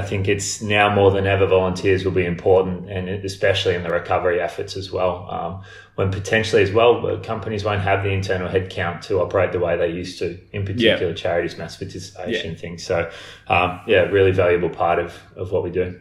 think 0.08 0.26
it's 0.26 0.62
now 0.62 0.94
more 0.94 1.10
than 1.16 1.26
ever 1.26 1.46
volunteers 1.46 2.04
will 2.04 2.18
be 2.24 2.24
important, 2.24 2.90
and 2.90 3.08
especially 3.08 3.74
in 3.74 3.82
the 3.82 3.90
recovery 3.90 4.40
efforts 4.40 4.76
as 4.76 4.90
well. 4.90 5.14
Um, 5.30 5.52
when 5.96 6.10
potentially 6.10 6.62
as 6.62 6.72
well, 6.72 7.20
companies 7.22 7.62
won't 7.62 7.82
have 7.82 8.02
the 8.02 8.12
internal 8.20 8.48
headcount 8.48 9.02
to 9.08 9.20
operate 9.20 9.52
the 9.52 9.58
way 9.66 9.76
they 9.76 9.90
used 10.02 10.18
to, 10.20 10.26
in 10.52 10.64
particular 10.64 11.14
yeah. 11.14 11.24
charities, 11.24 11.58
mass 11.58 11.76
participation 11.76 12.52
yeah. 12.52 12.58
things. 12.62 12.82
So 12.82 13.10
um, 13.48 13.80
yeah, 13.86 14.02
really 14.16 14.32
valuable 14.32 14.70
part 14.70 14.98
of, 14.98 15.10
of 15.36 15.52
what 15.52 15.62
we 15.62 15.70
do. 15.70 16.00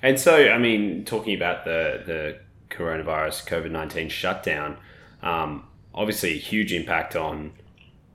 And 0.00 0.18
so, 0.18 0.32
I 0.56 0.58
mean, 0.58 1.04
talking 1.04 1.34
about 1.34 1.64
the 1.64 2.02
the 2.10 2.22
coronavirus 2.76 3.46
COVID 3.52 3.70
nineteen 3.70 4.08
shutdown, 4.08 4.76
um, 5.22 5.64
obviously 5.92 6.30
a 6.34 6.42
huge 6.52 6.72
impact 6.72 7.16
on 7.16 7.52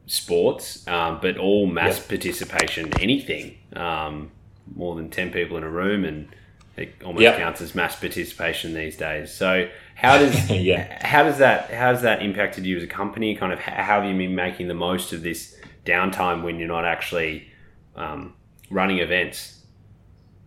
sports, 0.08 0.88
um, 0.88 1.20
but 1.22 1.38
all 1.38 1.68
mass 1.68 2.00
yep. 2.00 2.08
participation, 2.08 2.92
anything, 3.00 3.58
um, 3.76 4.32
more 4.76 4.96
than 4.96 5.10
10 5.10 5.32
people 5.32 5.58
in 5.58 5.64
a 5.64 5.70
room, 5.70 6.04
and 6.04 6.30
it 6.76 6.94
almost 7.04 7.22
yep. 7.22 7.38
counts 7.38 7.62
as 7.62 7.76
mass 7.76 8.00
participation 8.00 8.74
these 8.74 8.98
days. 8.98 9.32
So, 9.32 9.70
how 9.96 10.18
does 10.18 10.50
yeah. 10.50 11.06
how 11.06 11.24
does 11.24 11.40
that 11.40 11.72
how 11.72 11.92
has 11.92 12.02
that 12.04 12.22
impacted 12.22 12.66
you 12.66 12.78
as 12.78 12.84
a 12.84 12.88
company? 12.88 13.36
Kind 13.36 13.52
of 13.52 13.60
how 13.60 14.02
have 14.02 14.06
you 14.06 14.16
been 14.16 14.36
making 14.36 14.68
the 14.68 14.74
most 14.74 15.14
of 15.14 15.24
this 15.24 15.56
downtime 15.86 16.44
when 16.44 16.60
you're 16.60 16.68
not 16.68 16.86
actually 16.86 17.48
um, 17.96 18.34
running 18.70 19.00
events, 19.00 19.64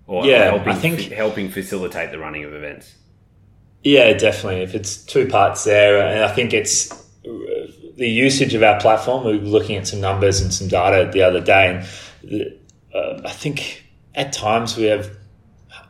or 0.07 0.25
yeah, 0.25 0.45
helping, 0.45 0.69
I 0.69 0.75
think 0.77 1.01
helping 1.13 1.51
facilitate 1.51 2.13
the 2.13 2.19
running 2.19 2.45
of 2.45 2.55
events? 2.55 2.95
Yeah, 3.83 4.13
definitely. 4.13 4.63
If 4.63 4.75
it's 4.75 4.97
two 5.05 5.27
parts 5.27 5.65
there, 5.65 6.01
and 6.07 6.23
I 6.23 6.33
think 6.33 6.53
it's 6.53 7.10
the 8.01 8.09
usage 8.09 8.55
of 8.55 8.63
our 8.63 8.81
platform, 8.81 9.27
we 9.27 9.37
were 9.39 9.45
looking 9.45 9.77
at 9.77 9.87
some 9.87 10.01
numbers 10.01 10.41
and 10.41 10.55
some 10.55 10.69
data 10.69 11.11
the 11.13 11.23
other 11.23 11.39
day, 11.39 11.85
and 12.25 12.57
uh, 12.95 13.21
I 13.27 13.31
think 13.31 13.85
at 14.15 14.33
times 14.33 14.75
we 14.79 14.85
have 14.85 15.15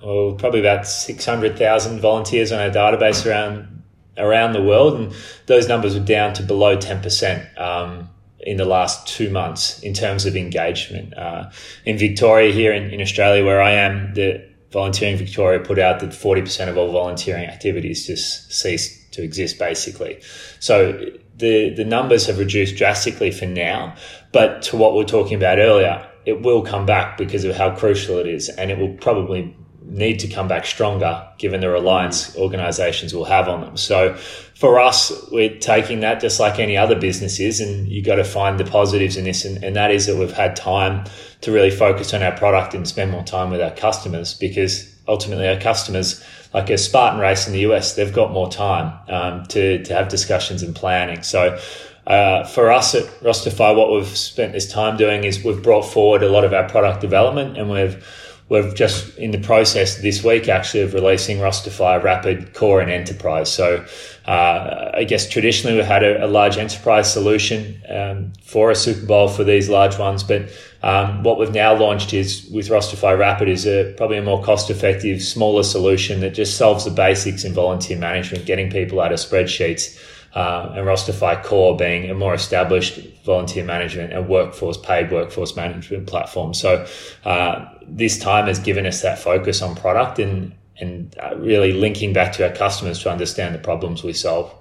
well, 0.02 0.32
probably 0.32 0.58
about 0.58 0.88
600,000 0.88 2.00
volunteers 2.00 2.50
on 2.50 2.58
our 2.58 2.68
database 2.68 3.24
around 3.24 3.84
around 4.18 4.54
the 4.54 4.62
world, 4.62 4.98
and 4.98 5.14
those 5.46 5.68
numbers 5.68 5.94
are 5.94 6.04
down 6.04 6.34
to 6.34 6.42
below 6.42 6.76
10%. 6.76 7.58
Um, 7.58 8.10
in 8.40 8.56
the 8.56 8.64
last 8.64 9.06
two 9.06 9.28
months, 9.28 9.80
in 9.80 9.92
terms 9.92 10.24
of 10.24 10.34
engagement, 10.34 11.16
uh, 11.16 11.50
in 11.84 11.98
Victoria 11.98 12.50
here 12.50 12.72
in, 12.72 12.90
in 12.90 13.02
Australia, 13.02 13.44
where 13.44 13.60
I 13.60 13.72
am, 13.72 14.14
the 14.14 14.42
Volunteering 14.72 15.18
Victoria 15.18 15.60
put 15.60 15.78
out 15.78 16.00
that 16.00 16.10
40% 16.10 16.68
of 16.68 16.78
all 16.78 16.90
volunteering 16.90 17.44
activities 17.44 18.06
just 18.06 18.50
ceased 18.50 19.12
to 19.12 19.22
exist, 19.22 19.58
basically. 19.58 20.20
So 20.58 21.10
the, 21.40 21.70
the 21.70 21.84
numbers 21.84 22.26
have 22.26 22.38
reduced 22.38 22.76
drastically 22.76 23.30
for 23.30 23.46
now. 23.46 23.96
But 24.32 24.62
to 24.62 24.76
what 24.76 24.94
we 24.94 25.02
are 25.02 25.06
talking 25.06 25.36
about 25.36 25.58
earlier, 25.58 26.06
it 26.26 26.42
will 26.42 26.62
come 26.62 26.86
back 26.86 27.18
because 27.18 27.44
of 27.44 27.56
how 27.56 27.74
crucial 27.74 28.18
it 28.18 28.26
is, 28.26 28.48
and 28.48 28.70
it 28.70 28.78
will 28.78 28.94
probably 28.98 29.56
need 29.82 30.20
to 30.20 30.28
come 30.28 30.46
back 30.46 30.64
stronger 30.64 31.26
given 31.38 31.60
the 31.60 31.68
reliance 31.68 32.36
organizations 32.36 33.12
will 33.12 33.24
have 33.24 33.48
on 33.48 33.60
them. 33.60 33.76
So 33.76 34.14
for 34.54 34.78
us, 34.78 35.10
we're 35.32 35.58
taking 35.58 36.00
that 36.00 36.20
just 36.20 36.38
like 36.38 36.58
any 36.58 36.76
other 36.76 36.98
business 36.98 37.40
is, 37.40 37.60
and 37.60 37.88
you've 37.88 38.06
got 38.06 38.16
to 38.16 38.24
find 38.24 38.60
the 38.60 38.64
positives 38.64 39.16
in 39.16 39.24
this. 39.24 39.44
And, 39.44 39.62
and 39.64 39.74
that 39.76 39.90
is 39.90 40.06
that 40.06 40.16
we've 40.16 40.32
had 40.32 40.54
time 40.54 41.04
to 41.40 41.50
really 41.50 41.70
focus 41.70 42.14
on 42.14 42.22
our 42.22 42.36
product 42.36 42.74
and 42.74 42.86
spend 42.86 43.10
more 43.10 43.24
time 43.24 43.50
with 43.50 43.60
our 43.60 43.72
customers 43.72 44.34
because 44.34 44.94
ultimately 45.08 45.48
our 45.48 45.58
customers, 45.58 46.22
like 46.52 46.70
a 46.70 46.78
Spartan 46.78 47.20
race 47.20 47.46
in 47.46 47.52
the 47.52 47.60
US, 47.60 47.94
they've 47.94 48.12
got 48.12 48.32
more 48.32 48.50
time 48.50 48.98
um, 49.08 49.46
to, 49.46 49.82
to 49.84 49.94
have 49.94 50.08
discussions 50.08 50.62
and 50.62 50.74
planning. 50.74 51.22
So 51.22 51.58
uh, 52.06 52.44
for 52.44 52.70
us 52.70 52.94
at 52.94 53.04
Rosterfy, 53.20 53.76
what 53.76 53.92
we've 53.92 54.06
spent 54.06 54.52
this 54.52 54.70
time 54.70 54.96
doing 54.96 55.24
is 55.24 55.44
we've 55.44 55.62
brought 55.62 55.82
forward 55.82 56.22
a 56.22 56.28
lot 56.28 56.44
of 56.44 56.52
our 56.52 56.68
product 56.68 57.00
development 57.00 57.56
and 57.56 57.70
we've 57.70 58.04
we're 58.50 58.74
just 58.74 59.16
in 59.16 59.30
the 59.30 59.38
process 59.38 59.98
this 60.02 60.24
week 60.24 60.48
actually 60.48 60.82
of 60.82 60.92
releasing 60.92 61.38
Rosterfy 61.38 62.02
Rapid 62.02 62.52
Core 62.52 62.80
and 62.80 62.90
Enterprise. 62.90 63.50
So 63.50 63.86
uh, 64.26 64.90
I 64.92 65.04
guess 65.04 65.28
traditionally 65.30 65.76
we've 65.76 65.86
had 65.86 66.02
a, 66.02 66.24
a 66.24 66.26
large 66.26 66.58
enterprise 66.58 67.10
solution 67.10 67.80
um, 67.88 68.32
for 68.42 68.72
a 68.72 68.74
Super 68.74 69.06
Bowl 69.06 69.28
for 69.28 69.44
these 69.44 69.68
large 69.68 69.98
ones, 69.98 70.24
but 70.24 70.50
um, 70.82 71.22
what 71.22 71.38
we've 71.38 71.54
now 71.54 71.74
launched 71.78 72.12
is 72.12 72.48
with 72.52 72.68
Rosterfy 72.68 73.16
Rapid 73.16 73.48
is 73.48 73.66
a 73.66 73.94
probably 73.96 74.18
a 74.18 74.22
more 74.22 74.42
cost 74.42 74.68
effective, 74.68 75.22
smaller 75.22 75.62
solution 75.62 76.20
that 76.20 76.34
just 76.34 76.56
solves 76.56 76.84
the 76.84 76.90
basics 76.90 77.44
in 77.44 77.54
volunteer 77.54 77.98
management, 77.98 78.46
getting 78.46 78.68
people 78.68 79.00
out 79.00 79.12
of 79.12 79.20
spreadsheets 79.20 79.96
uh, 80.34 80.72
and 80.76 80.86
Rosterfy 80.86 81.42
Core 81.42 81.76
being 81.76 82.08
a 82.08 82.14
more 82.14 82.34
established 82.34 83.00
volunteer 83.24 83.64
management 83.64 84.12
and 84.12 84.28
workforce 84.28 84.76
paid 84.76 85.10
workforce 85.10 85.56
management 85.56 86.06
platform. 86.06 86.54
So 86.54 86.86
uh, 87.24 87.66
this 87.82 88.18
time 88.18 88.46
has 88.46 88.60
given 88.60 88.86
us 88.86 89.02
that 89.02 89.18
focus 89.18 89.62
on 89.62 89.74
product 89.74 90.18
and 90.18 90.54
and 90.78 91.14
uh, 91.18 91.36
really 91.36 91.72
linking 91.72 92.12
back 92.12 92.32
to 92.32 92.48
our 92.48 92.54
customers 92.54 93.02
to 93.02 93.10
understand 93.10 93.54
the 93.54 93.58
problems 93.58 94.02
we 94.02 94.14
solve. 94.14 94.54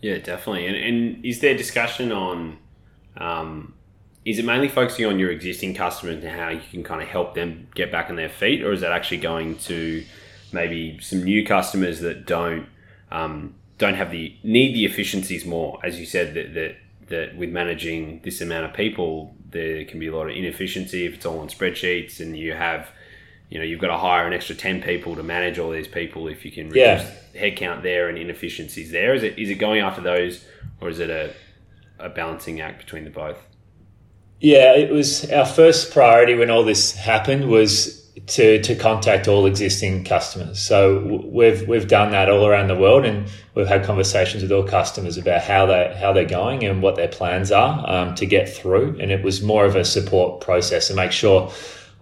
Yeah, 0.00 0.18
definitely. 0.18 0.66
And, 0.66 0.76
and 0.76 1.24
is 1.24 1.40
there 1.40 1.56
discussion 1.56 2.12
on? 2.12 2.58
Um, 3.16 3.74
is 4.24 4.38
it 4.38 4.44
mainly 4.44 4.68
focusing 4.68 5.04
on 5.04 5.18
your 5.18 5.30
existing 5.30 5.74
customers 5.74 6.24
and 6.24 6.32
how 6.32 6.48
you 6.48 6.62
can 6.70 6.82
kind 6.82 7.02
of 7.02 7.08
help 7.08 7.34
them 7.34 7.68
get 7.74 7.92
back 7.92 8.08
on 8.08 8.16
their 8.16 8.30
feet, 8.30 8.62
or 8.62 8.72
is 8.72 8.80
that 8.80 8.92
actually 8.92 9.18
going 9.18 9.58
to 9.58 10.02
maybe 10.52 10.98
some 11.00 11.24
new 11.24 11.44
customers 11.44 12.00
that 12.00 12.24
don't 12.24 12.66
um, 13.10 13.54
don't 13.78 13.94
have 13.94 14.10
the 14.10 14.36
need 14.42 14.74
the 14.74 14.84
efficiencies 14.84 15.44
more. 15.44 15.78
As 15.82 15.98
you 15.98 16.06
said, 16.06 16.34
that 16.34 16.54
that 16.54 16.76
that 17.08 17.36
with 17.36 17.50
managing 17.50 18.20
this 18.22 18.40
amount 18.40 18.66
of 18.66 18.72
people, 18.74 19.34
there 19.50 19.84
can 19.84 19.98
be 19.98 20.06
a 20.06 20.16
lot 20.16 20.28
of 20.28 20.36
inefficiency 20.36 21.06
if 21.06 21.14
it's 21.14 21.26
all 21.26 21.40
on 21.40 21.48
spreadsheets, 21.48 22.20
and 22.20 22.36
you 22.36 22.52
have, 22.52 22.88
you 23.50 23.58
know, 23.58 23.64
you've 23.64 23.80
got 23.80 23.88
to 23.88 23.98
hire 23.98 24.26
an 24.26 24.32
extra 24.32 24.54
ten 24.54 24.80
people 24.80 25.16
to 25.16 25.22
manage 25.22 25.58
all 25.58 25.70
these 25.70 25.88
people. 25.88 26.28
If 26.28 26.44
you 26.44 26.50
can 26.50 26.68
reduce 26.68 26.82
yeah. 26.82 27.40
headcount 27.40 27.82
there 27.82 28.08
and 28.08 28.16
inefficiencies 28.16 28.90
there, 28.90 29.14
is 29.14 29.22
it 29.22 29.38
is 29.38 29.50
it 29.50 29.56
going 29.56 29.80
after 29.80 30.00
those, 30.00 30.44
or 30.80 30.88
is 30.88 30.98
it 30.98 31.10
a 31.10 31.34
a 31.98 32.08
balancing 32.08 32.60
act 32.60 32.78
between 32.78 33.04
the 33.04 33.10
both? 33.10 33.38
Yeah, 34.40 34.76
it 34.76 34.90
was 34.90 35.30
our 35.30 35.46
first 35.46 35.92
priority 35.92 36.34
when 36.34 36.50
all 36.50 36.64
this 36.64 36.94
happened 36.94 37.48
was 37.48 38.03
to 38.26 38.62
to 38.62 38.76
contact 38.76 39.26
all 39.26 39.44
existing 39.44 40.04
customers. 40.04 40.60
So 40.60 41.20
we've 41.24 41.66
we've 41.66 41.88
done 41.88 42.12
that 42.12 42.30
all 42.30 42.46
around 42.46 42.68
the 42.68 42.76
world, 42.76 43.04
and 43.04 43.28
we've 43.54 43.66
had 43.66 43.84
conversations 43.84 44.42
with 44.42 44.52
all 44.52 44.62
customers 44.62 45.18
about 45.18 45.42
how 45.42 45.66
they 45.66 45.94
how 45.98 46.12
they're 46.12 46.24
going 46.24 46.64
and 46.64 46.80
what 46.80 46.94
their 46.94 47.08
plans 47.08 47.50
are 47.50 47.84
um, 47.90 48.14
to 48.14 48.26
get 48.26 48.48
through. 48.48 48.98
And 49.00 49.10
it 49.10 49.24
was 49.24 49.42
more 49.42 49.64
of 49.64 49.74
a 49.74 49.84
support 49.84 50.40
process 50.40 50.88
to 50.88 50.94
make 50.94 51.12
sure. 51.12 51.52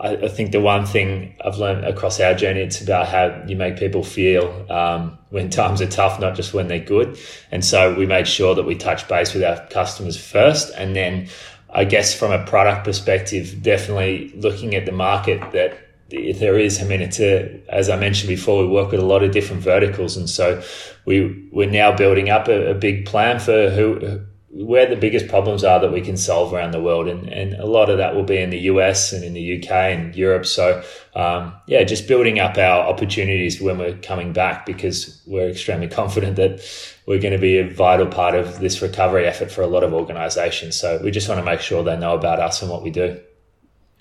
I, 0.01 0.17
I, 0.17 0.29
think 0.29 0.51
the 0.51 0.61
one 0.61 0.85
thing 0.85 1.37
I've 1.45 1.59
learned 1.59 1.85
across 1.85 2.19
our 2.19 2.35
journey 2.35 2.61
it's 2.61 2.81
about 2.81 3.07
how 3.07 3.45
you 3.47 3.55
make 3.55 3.77
people 3.77 4.03
feel 4.03 4.67
um, 4.69 5.17
when 5.31 5.49
times 5.49 5.81
are 5.81 5.87
tough, 5.87 6.19
not 6.19 6.35
just 6.35 6.53
when 6.53 6.67
they're 6.67 6.81
good. 6.81 7.17
And 7.53 7.65
so 7.65 7.95
we 7.95 8.05
made 8.07 8.27
sure 8.27 8.55
that 8.57 8.65
we 8.65 8.75
touch 8.75 9.07
base 9.07 9.33
with 9.33 9.45
our 9.45 9.65
customers 9.69 10.17
first, 10.17 10.73
and 10.77 10.95
then. 10.95 11.29
I 11.75 11.87
guess 11.87 12.13
from 12.13 12.33
a 12.33 12.45
product 12.45 12.85
perspective, 12.85 13.63
definitely 13.63 14.31
looking 14.37 14.75
at 14.75 14.85
the 14.85 14.93
market 14.93 15.41
that 15.53 15.92
there 16.13 16.59
is, 16.59 16.81
I 16.81 16.85
mean, 16.85 17.01
it's 17.01 17.21
a, 17.21 17.61
as 17.69 17.89
I 17.89 17.97
mentioned 17.97 18.29
before, 18.29 18.63
we 18.63 18.69
work 18.69 18.91
with 18.91 19.01
a 19.01 19.05
lot 19.05 19.23
of 19.23 19.33
different 19.33 19.63
verticals. 19.63 20.17
And 20.17 20.29
so 20.29 20.63
we, 21.07 21.49
we're 21.53 21.71
now 21.71 21.95
building 21.97 22.29
up 22.29 22.49
a, 22.49 22.71
a 22.71 22.75
big 22.75 23.07
plan 23.07 23.39
for 23.39 23.71
who, 23.71 24.21
where 24.51 24.85
the 24.85 24.97
biggest 24.97 25.29
problems 25.29 25.65
are 25.65 25.81
that 25.81 25.91
we 25.91 26.03
can 26.03 26.19
solve 26.19 26.53
around 26.53 26.73
the 26.73 26.81
world. 26.81 27.09
And, 27.09 27.29
and 27.29 27.55
a 27.55 27.65
lot 27.65 27.89
of 27.89 27.97
that 27.97 28.15
will 28.15 28.25
be 28.25 28.37
in 28.37 28.51
the 28.51 28.59
US 28.61 29.13
and 29.13 29.25
in 29.25 29.33
the 29.33 29.59
UK 29.59 29.71
and 29.71 30.15
Europe. 30.15 30.45
So, 30.45 30.85
um, 31.15 31.55
yeah, 31.67 31.83
just 31.85 32.07
building 32.07 32.39
up 32.39 32.59
our 32.59 32.87
opportunities 32.87 33.61
when 33.61 33.79
we're 33.79 33.97
coming 33.97 34.35
back 34.35 34.67
because 34.67 35.23
we're 35.27 35.49
extremely 35.49 35.89
confident 35.89 36.37
that 36.37 36.61
we're 37.07 37.21
going 37.21 37.33
to 37.33 37.41
be 37.41 37.59
a 37.59 37.69
vital 37.69 38.07
part 38.07 38.35
of 38.35 38.61
this 38.61 38.83
recovery 38.83 39.27
effort 39.27 39.51
for 39.51 39.63
a 39.63 39.67
lot 39.67 39.83
of 39.83 39.95
organizations. 39.95 40.79
So 40.79 41.01
we 41.03 41.11
just 41.11 41.29
want 41.29 41.39
to 41.39 41.45
make 41.45 41.61
sure 41.61 41.83
they 41.83 41.97
know 41.97 42.15
about 42.15 42.39
us 42.39 42.61
and 42.61 42.71
what 42.71 42.83
we 42.83 42.91
do. 42.91 43.19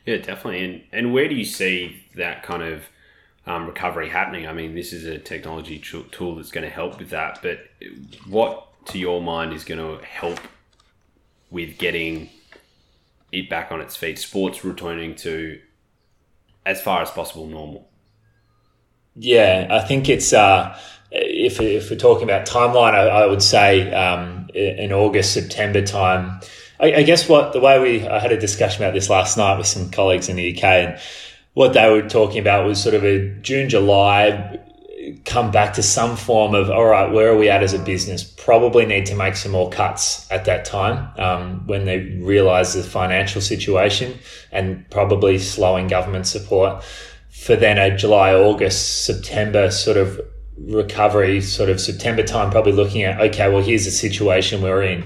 Yeah, 0.05 0.17
definitely. 0.17 0.65
And 0.65 0.83
and 0.91 1.13
where 1.13 1.27
do 1.27 1.35
you 1.35 1.45
see 1.45 2.00
that 2.15 2.43
kind 2.43 2.63
of 2.63 2.83
um, 3.45 3.67
recovery 3.67 4.09
happening? 4.09 4.47
I 4.47 4.53
mean, 4.53 4.75
this 4.75 4.93
is 4.93 5.05
a 5.05 5.17
technology 5.17 5.79
tool 5.79 6.35
that's 6.35 6.51
going 6.51 6.63
to 6.63 6.73
help 6.73 6.99
with 6.99 7.09
that. 7.09 7.39
But 7.41 7.59
what, 8.27 8.67
to 8.87 8.99
your 8.99 9.21
mind, 9.21 9.53
is 9.53 9.63
going 9.63 9.79
to 9.79 10.03
help 10.05 10.39
with 11.49 11.77
getting 11.77 12.29
it 13.31 13.49
back 13.49 13.71
on 13.71 13.81
its 13.81 13.95
feet? 13.95 14.19
Sports 14.19 14.63
returning 14.63 15.15
to 15.15 15.59
as 16.65 16.81
far 16.81 17.01
as 17.01 17.09
possible 17.11 17.47
normal. 17.47 17.89
Yeah, 19.15 19.67
I 19.69 19.85
think 19.85 20.09
it's. 20.09 20.33
Uh, 20.33 20.77
if, 21.11 21.59
if 21.59 21.89
we're 21.89 21.97
talking 21.97 22.23
about 22.23 22.47
timeline, 22.47 22.93
I, 22.93 23.07
I 23.07 23.25
would 23.25 23.43
say 23.43 23.91
um, 23.93 24.49
in 24.53 24.93
August, 24.93 25.33
September 25.33 25.85
time, 25.85 26.39
I, 26.79 26.93
I, 26.93 27.03
guess 27.03 27.27
what 27.27 27.51
the 27.51 27.59
way 27.59 27.79
we 27.79 28.07
I 28.07 28.19
had 28.19 28.31
a 28.31 28.39
discussion 28.39 28.81
about 28.83 28.93
this 28.93 29.09
last 29.09 29.37
night 29.37 29.57
with 29.57 29.67
some 29.67 29.89
colleagues 29.91 30.29
in 30.29 30.37
the 30.37 30.55
UK, 30.55 30.63
and 30.63 30.99
what 31.53 31.73
they 31.73 31.89
were 31.89 32.07
talking 32.07 32.39
about 32.39 32.65
was 32.65 32.81
sort 32.81 32.95
of 32.95 33.03
a 33.03 33.29
June 33.41 33.69
July 33.69 34.59
come 35.25 35.51
back 35.51 35.73
to 35.73 35.83
some 35.83 36.15
form 36.15 36.53
of 36.53 36.69
all 36.69 36.85
right 36.85 37.11
where 37.11 37.31
are 37.31 37.37
we 37.37 37.49
at 37.49 37.63
as 37.63 37.73
a 37.73 37.79
business? 37.79 38.23
Probably 38.23 38.85
need 38.85 39.05
to 39.07 39.15
make 39.15 39.35
some 39.35 39.51
more 39.51 39.69
cuts 39.69 40.29
at 40.31 40.45
that 40.45 40.65
time 40.65 41.09
um, 41.17 41.65
when 41.67 41.85
they 41.85 41.99
realize 42.21 42.73
the 42.73 42.83
financial 42.83 43.41
situation 43.41 44.17
and 44.51 44.87
probably 44.89 45.37
slowing 45.39 45.87
government 45.87 46.27
support. 46.27 46.83
For 47.29 47.55
then 47.55 47.79
a 47.79 47.97
july 47.97 48.35
august 48.35 49.03
september 49.03 49.71
sort 49.71 49.97
of 49.97 50.21
recovery 50.59 51.41
sort 51.41 51.69
of 51.69 51.81
september 51.81 52.21
time 52.21 52.51
probably 52.51 52.73
looking 52.73 53.01
at 53.01 53.19
okay 53.19 53.49
well 53.49 53.63
here's 53.63 53.85
the 53.85 53.91
situation 53.91 54.61
we're 54.61 54.83
in 54.83 55.03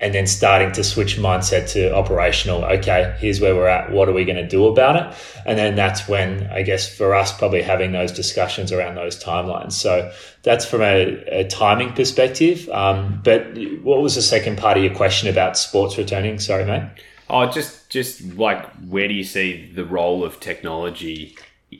and 0.00 0.14
then 0.14 0.26
starting 0.26 0.72
to 0.72 0.84
switch 0.84 1.16
mindset 1.16 1.70
to 1.72 1.94
operational. 1.94 2.64
Okay, 2.64 3.16
here's 3.18 3.40
where 3.40 3.54
we're 3.54 3.68
at. 3.68 3.92
What 3.92 4.08
are 4.08 4.12
we 4.12 4.24
going 4.24 4.36
to 4.36 4.46
do 4.46 4.66
about 4.66 4.96
it? 4.96 5.18
And 5.46 5.58
then 5.58 5.76
that's 5.76 6.08
when 6.08 6.48
I 6.48 6.62
guess 6.62 6.88
for 6.88 7.14
us 7.14 7.36
probably 7.36 7.62
having 7.62 7.92
those 7.92 8.12
discussions 8.12 8.72
around 8.72 8.96
those 8.96 9.22
timelines. 9.22 9.72
So 9.72 10.12
that's 10.42 10.64
from 10.64 10.82
a, 10.82 11.24
a 11.28 11.48
timing 11.48 11.92
perspective. 11.92 12.68
Um, 12.70 13.20
but 13.24 13.56
what 13.82 14.02
was 14.02 14.14
the 14.14 14.22
second 14.22 14.58
part 14.58 14.76
of 14.76 14.84
your 14.84 14.94
question 14.94 15.28
about 15.28 15.56
sports 15.56 15.96
returning? 15.96 16.38
Sorry, 16.38 16.64
mate. 16.64 16.90
Oh, 17.30 17.46
just 17.50 17.88
just 17.88 18.22
like 18.34 18.70
where 18.88 19.08
do 19.08 19.14
you 19.14 19.24
see 19.24 19.70
the 19.74 19.84
role 19.84 20.24
of 20.24 20.40
technology 20.40 21.36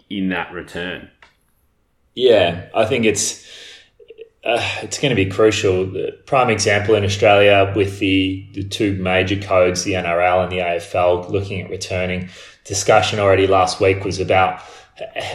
in 0.08 0.30
that 0.30 0.52
return? 0.52 1.10
Yeah, 2.14 2.66
I 2.74 2.86
think 2.86 3.04
it's 3.04 3.46
uh, 4.44 4.62
it's 4.82 4.98
going 4.98 5.10
to 5.10 5.16
be 5.16 5.30
crucial. 5.30 5.86
The 5.86 6.18
prime 6.26 6.50
example 6.50 6.94
in 6.94 7.04
Australia 7.04 7.72
with 7.74 7.98
the, 7.98 8.46
the 8.52 8.64
two 8.64 8.94
major 8.96 9.36
codes, 9.36 9.84
the 9.84 9.94
NRL 9.94 10.42
and 10.42 10.52
the 10.52 10.58
AFL, 10.58 11.30
looking 11.30 11.62
at 11.62 11.70
returning. 11.70 12.28
Discussion 12.64 13.18
already 13.18 13.46
last 13.46 13.80
week 13.80 14.04
was 14.04 14.20
about 14.20 14.62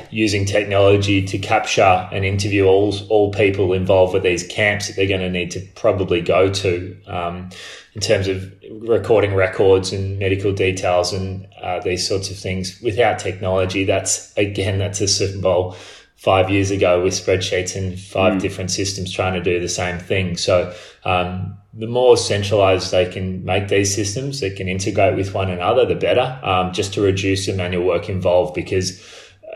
using 0.10 0.46
technology 0.46 1.26
to 1.26 1.38
capture 1.38 2.08
and 2.14 2.24
interview 2.24 2.66
all 2.66 2.96
all 3.10 3.32
people 3.32 3.74
involved 3.74 4.14
with 4.14 4.24
these 4.24 4.48
camps 4.48 4.88
that 4.88 4.96
they're 4.96 5.08
going 5.08 5.20
to 5.20 5.30
need 5.30 5.52
to 5.52 5.60
probably 5.76 6.22
go 6.22 6.50
to 6.50 6.98
um, 7.08 7.50
in 7.94 8.00
terms 8.00 8.30
of 8.30 8.54
recording 8.72 9.36
records 9.36 9.92
and 9.92 10.18
medical 10.18 10.54
details 10.54 11.12
and 11.12 11.46
uh, 11.62 11.80
these 11.82 12.08
sorts 12.08 12.32
of 12.32 12.38
things. 12.38 12.80
Without 12.82 13.20
technology, 13.20 13.84
that's 13.84 14.36
again 14.38 14.78
that's 14.80 15.02
a 15.02 15.08
Super 15.08 15.42
Bowl 15.42 15.76
five 16.20 16.50
years 16.50 16.70
ago 16.70 17.02
with 17.02 17.14
spreadsheets 17.14 17.78
and 17.78 17.98
five 17.98 18.34
mm. 18.34 18.42
different 18.42 18.70
systems 18.70 19.12
trying 19.12 19.34
to 19.34 19.42
do 19.42 19.58
the 19.58 19.70
same 19.70 19.98
thing. 19.98 20.36
So 20.36 20.76
um, 21.06 21.58
the 21.74 21.88
more 21.88 22.18
centralized 22.18 22.92
they 22.92 23.10
can 23.10 23.46
make 23.46 23.70
these 23.70 23.96
systems 23.96 24.42
that 24.42 24.58
can 24.58 24.68
integrate 24.68 25.16
with 25.16 25.34
one 25.34 25.50
another, 25.50 25.86
the 25.86 25.96
better, 25.96 26.38
um, 26.44 26.74
just 26.74 26.94
to 26.96 27.02
reduce 27.02 27.46
the 27.46 27.54
manual 27.54 27.86
work 27.86 28.10
involved 28.10 28.54
because 28.54 29.02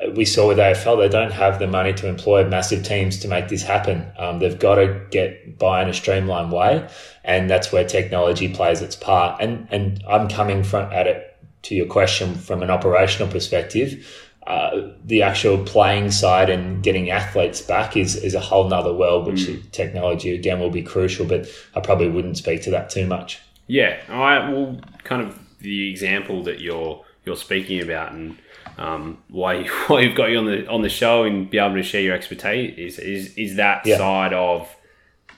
uh, 0.01 0.12
we 0.12 0.24
saw 0.24 0.48
with 0.48 0.58
AFL, 0.58 1.00
they 1.00 1.10
don't 1.10 1.34
have 1.34 1.60
the 1.60 1.67
money 1.67 1.91
to 1.96 2.08
employ 2.08 2.48
massive 2.48 2.86
teams 2.86 3.20
to 3.20 3.27
make 3.27 3.50
this 3.50 3.62
happen. 3.62 4.10
Um, 4.17 4.39
they've 4.39 4.58
got 4.58 4.75
to 4.75 5.05
get 5.12 5.60
by 5.60 5.82
in 5.82 5.89
a 5.89 5.93
streamlined 5.93 6.53
way. 6.53 6.88
And 7.25 7.50
that's 7.50 7.74
where 7.74 7.84
technology 7.84 8.48
plays 8.48 8.82
its 8.82 8.96
part. 8.96 9.41
And, 9.41 9.67
and 9.70 10.01
I'm 10.08 10.29
coming 10.29 10.63
from 10.63 10.89
at 10.93 11.08
it 11.08 11.34
to 11.63 11.75
your 11.75 11.88
question 11.88 12.36
from 12.36 12.62
an 12.62 12.70
operational 12.70 13.29
perspective, 13.29 14.23
uh, 14.48 14.90
the 15.06 15.22
actual 15.22 15.64
playing 15.64 16.12
side 16.12 16.50
and 16.50 16.84
getting 16.84 17.10
athletes 17.10 17.62
back 17.62 17.96
is, 17.96 18.16
is 18.16 18.34
a 18.34 18.40
whole 18.40 18.68
nother 18.68 18.94
world, 18.94 19.26
which 19.26 19.42
mm. 19.42 19.72
technology 19.72 20.36
again 20.36 20.60
will 20.60 20.70
be 20.70 20.84
crucial. 20.84 21.26
But 21.26 21.48
I 21.76 21.80
probably 21.80 22.10
wouldn't 22.10 22.38
speak 22.38 22.62
to 22.64 22.72
that 22.72 22.90
too 22.90 23.06
much. 23.06 23.40
Yeah, 23.68 24.00
I 24.10 24.50
will 24.50 24.82
kind 25.04 25.22
of 25.22 25.40
the 25.60 25.90
example 25.90 26.44
that 26.44 26.60
you're 26.60 27.04
you're 27.26 27.38
speaking 27.38 27.82
about 27.82 28.12
and 28.12 28.38
um, 28.78 29.18
why 29.30 29.54
you, 29.56 29.72
why 29.88 30.02
you've 30.02 30.16
got 30.16 30.26
you 30.26 30.38
on 30.38 30.46
the 30.46 30.68
on 30.68 30.82
the 30.82 30.90
show 30.90 31.24
and 31.24 31.50
be 31.50 31.58
able 31.58 31.76
to 31.76 31.84
share 31.84 32.02
your 32.02 32.16
expertise 32.16 32.78
is 32.78 33.00
is, 33.00 33.38
is 33.38 33.56
that 33.56 33.86
yeah. 33.86 33.98
side 33.98 34.34
of 34.34 34.68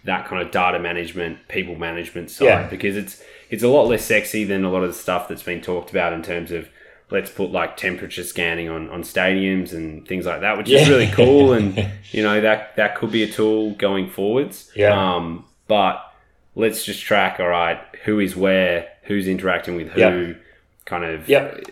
that 0.04 0.28
kind 0.28 0.42
of 0.42 0.52
data 0.52 0.80
management, 0.80 1.48
people 1.48 1.76
management 1.76 2.30
side 2.30 2.46
yeah. 2.46 2.68
because 2.68 2.96
it's 2.96 3.22
it's 3.50 3.64
a 3.64 3.68
lot 3.68 3.88
less 3.88 4.06
sexy 4.06 4.44
than 4.44 4.64
a 4.64 4.72
lot 4.72 4.84
of 4.84 4.90
the 4.90 5.00
stuff 5.00 5.28
that's 5.28 5.44
been 5.44 5.62
talked 5.62 5.90
about 5.90 6.14
in 6.14 6.24
terms 6.24 6.52
of 6.52 6.70
let's 7.12 7.30
put 7.30 7.52
like 7.52 7.78
temperature 7.78 8.24
scanning 8.24 8.70
on, 8.70 8.90
on 8.90 9.04
stadiums 9.04 9.74
and 9.74 10.08
things 10.08 10.26
like 10.26 10.42
that, 10.42 10.58
which 10.58 10.70
yeah. 10.70 10.80
is 10.80 10.90
really 10.90 11.08
cool. 11.08 11.54
And 11.54 11.92
you 12.12 12.24
know 12.24 12.42
that 12.42 12.76
that 12.76 12.96
could 12.96 13.12
be 13.12 13.24
a 13.24 13.32
tool 13.32 13.72
going 13.72 14.10
forwards. 14.10 14.72
Yeah. 14.76 15.16
Um, 15.16 15.46
but 15.68 16.02
let's 16.56 16.84
just 16.84 17.04
track. 17.04 17.40
All 17.40 17.48
right, 17.48 17.80
who 18.04 18.20
is 18.20 18.36
where, 18.36 18.90
who's 19.04 19.28
interacting 19.28 19.76
with 19.76 19.90
who, 19.90 20.00
yep. 20.00 20.42
kind 20.86 21.04
of. 21.04 21.30
Yep. 21.30 21.72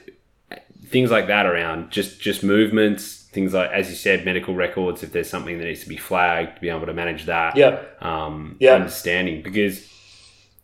Things 0.88 1.10
like 1.10 1.25
that 1.25 1.48
around 1.48 1.90
just 1.90 2.22
just 2.22 2.44
movements, 2.44 3.24
things 3.32 3.54
like 3.54 3.72
as 3.72 3.90
you 3.90 3.96
said, 3.96 4.25
medical 4.25 4.54
records. 4.54 5.02
If 5.02 5.12
there's 5.12 5.30
something 5.30 5.58
that 5.58 5.66
needs 5.66 5.82
to 5.82 5.90
be 5.90 5.98
flagged, 5.98 6.56
to 6.56 6.62
be 6.62 6.70
able 6.70 6.86
to 6.86 6.94
manage 6.94 7.25
that. 7.25 7.56
Yeah. 7.56 7.82
Um, 8.00 8.58
yeah. 8.60 8.75
Understanding 8.75 9.42
because 9.42 9.90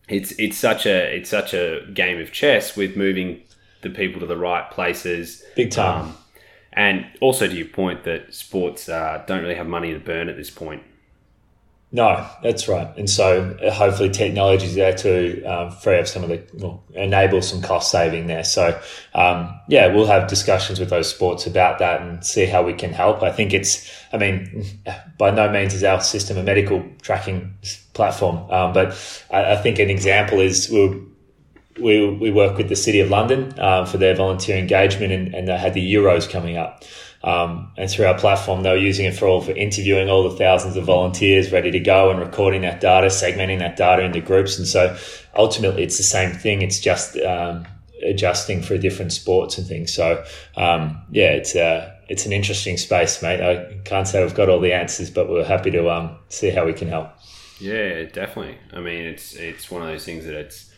it's 0.08 0.32
it's 0.34 0.58
such 0.58 0.86
a 0.86 1.16
it's 1.16 1.32
such 1.32 1.56
a 1.56 1.84
game 1.96 2.22
of 2.22 2.32
chess 2.32 2.76
with 2.76 2.96
moving 2.96 3.42
the 3.82 3.90
people 3.90 4.20
to 4.20 4.26
the 4.26 4.38
right 4.38 4.70
places. 4.72 5.44
Big 5.56 5.72
time. 5.72 6.06
Um, 6.06 6.18
and 6.74 7.06
also 7.20 7.48
to 7.48 7.54
your 7.54 7.68
point 7.68 8.04
that 8.04 8.34
sports 8.34 8.88
uh, 8.90 9.24
don't 9.28 9.42
really 9.42 9.56
have 9.56 9.68
money 9.68 9.94
to 9.94 10.00
burn 10.00 10.30
at 10.30 10.38
this 10.38 10.50
point. 10.50 10.84
No, 11.92 12.30
that's 12.44 12.68
right. 12.68 12.88
And 12.98 13.10
so 13.10 13.58
uh, 13.64 13.72
hopefully 13.72 14.12
technology 14.12 14.68
is 14.68 14.76
there 14.76 14.94
to 14.98 15.44
um, 15.44 15.72
free 15.72 15.98
up 15.98 16.06
some 16.06 16.24
of 16.24 16.30
the, 16.30 16.44
well, 16.54 16.84
enable 16.94 17.42
some 17.42 17.64
cost 17.64 17.90
saving 17.90 18.28
there. 18.28 18.44
So, 18.44 18.80
um, 19.16 19.60
yeah, 19.68 19.88
we'll 19.88 20.06
have 20.06 20.28
discussions 20.28 20.80
with 20.80 20.92
those 20.92 21.10
sports 21.10 21.48
about 21.48 21.80
that 21.80 22.02
and 22.02 22.24
see 22.24 22.46
how 22.46 22.62
we 22.62 22.74
can 22.74 22.94
help. 22.94 23.24
I 23.24 23.32
think 23.32 23.56
it's, 23.56 23.92
I 24.14 24.18
mean, 24.18 24.66
by 25.18 25.32
no 25.32 25.50
means 25.50 25.74
is 25.74 25.84
our 25.84 26.00
system 26.00 26.38
a 26.38 26.44
medical 26.44 26.86
tracking 27.02 27.56
platform. 27.94 28.38
Um, 28.52 28.72
but 28.72 28.90
I, 29.32 29.54
I, 29.54 29.56
think 29.56 29.80
an 29.80 29.90
example 29.90 30.40
is 30.40 30.70
we'll, 30.70 30.94
we, 31.82 32.10
we 32.10 32.32
work 32.32 32.58
with 32.58 32.70
the 32.70 32.76
City 32.76 33.00
of 33.00 33.10
London 33.10 33.54
uh, 33.60 33.86
for 33.86 33.98
their 33.98 34.16
volunteer 34.16 34.58
engagement, 34.58 35.12
and, 35.12 35.34
and 35.34 35.48
they 35.48 35.58
had 35.58 35.74
the 35.74 35.94
Euros 35.94 36.30
coming 36.30 36.58
up. 36.58 36.84
Um, 37.22 37.72
and 37.78 37.90
through 37.90 38.06
our 38.06 38.18
platform, 38.18 38.64
they 38.64 38.70
were 38.70 38.78
using 38.78 39.06
it 39.06 39.16
for 39.16 39.28
all 39.28 39.42
for 39.42 39.52
interviewing 39.52 40.10
all 40.10 40.24
the 40.24 40.36
thousands 40.36 40.78
of 40.78 40.86
volunteers 40.86 41.52
ready 41.52 41.70
to 41.72 41.80
go 41.80 42.10
and 42.12 42.20
recording 42.20 42.62
that 42.62 42.80
data, 42.80 43.08
segmenting 43.08 43.60
that 43.60 43.76
data 43.76 44.04
into 44.04 44.22
groups. 44.22 44.58
And 44.58 44.66
so 44.66 44.98
ultimately, 45.36 45.84
it's 45.84 45.98
the 45.98 46.04
same 46.04 46.32
thing. 46.32 46.62
It's 46.62 46.80
just 46.80 47.18
um, 47.18 47.68
adjusting 48.04 48.62
for 48.62 48.78
different 48.78 49.12
sports 49.12 49.58
and 49.58 49.68
things. 49.68 49.94
So 49.94 50.24
um, 50.56 51.02
yeah, 51.12 51.32
it's 51.32 51.56
a 51.56 51.64
uh, 51.64 51.96
it's 52.08 52.26
an 52.26 52.32
interesting 52.32 52.76
space, 52.78 53.22
mate. 53.22 53.40
I 53.40 53.78
can't 53.84 54.08
say 54.08 54.24
we've 54.24 54.34
got 54.34 54.50
all 54.50 54.60
the 54.60 54.74
answers, 54.74 55.12
but 55.12 55.30
we're 55.30 55.46
happy 55.46 55.70
to 55.72 55.92
um, 55.92 56.18
see 56.30 56.50
how 56.50 56.66
we 56.66 56.74
can 56.74 56.88
help. 56.88 57.10
Yeah, 57.60 58.04
definitely. 58.04 58.58
I 58.74 58.80
mean, 58.80 59.06
it's 59.06 59.36
it's 59.36 59.70
one 59.70 59.82
of 59.82 59.90
those 59.90 60.06
things 60.06 60.26
that 60.26 60.34
it's 60.34 60.69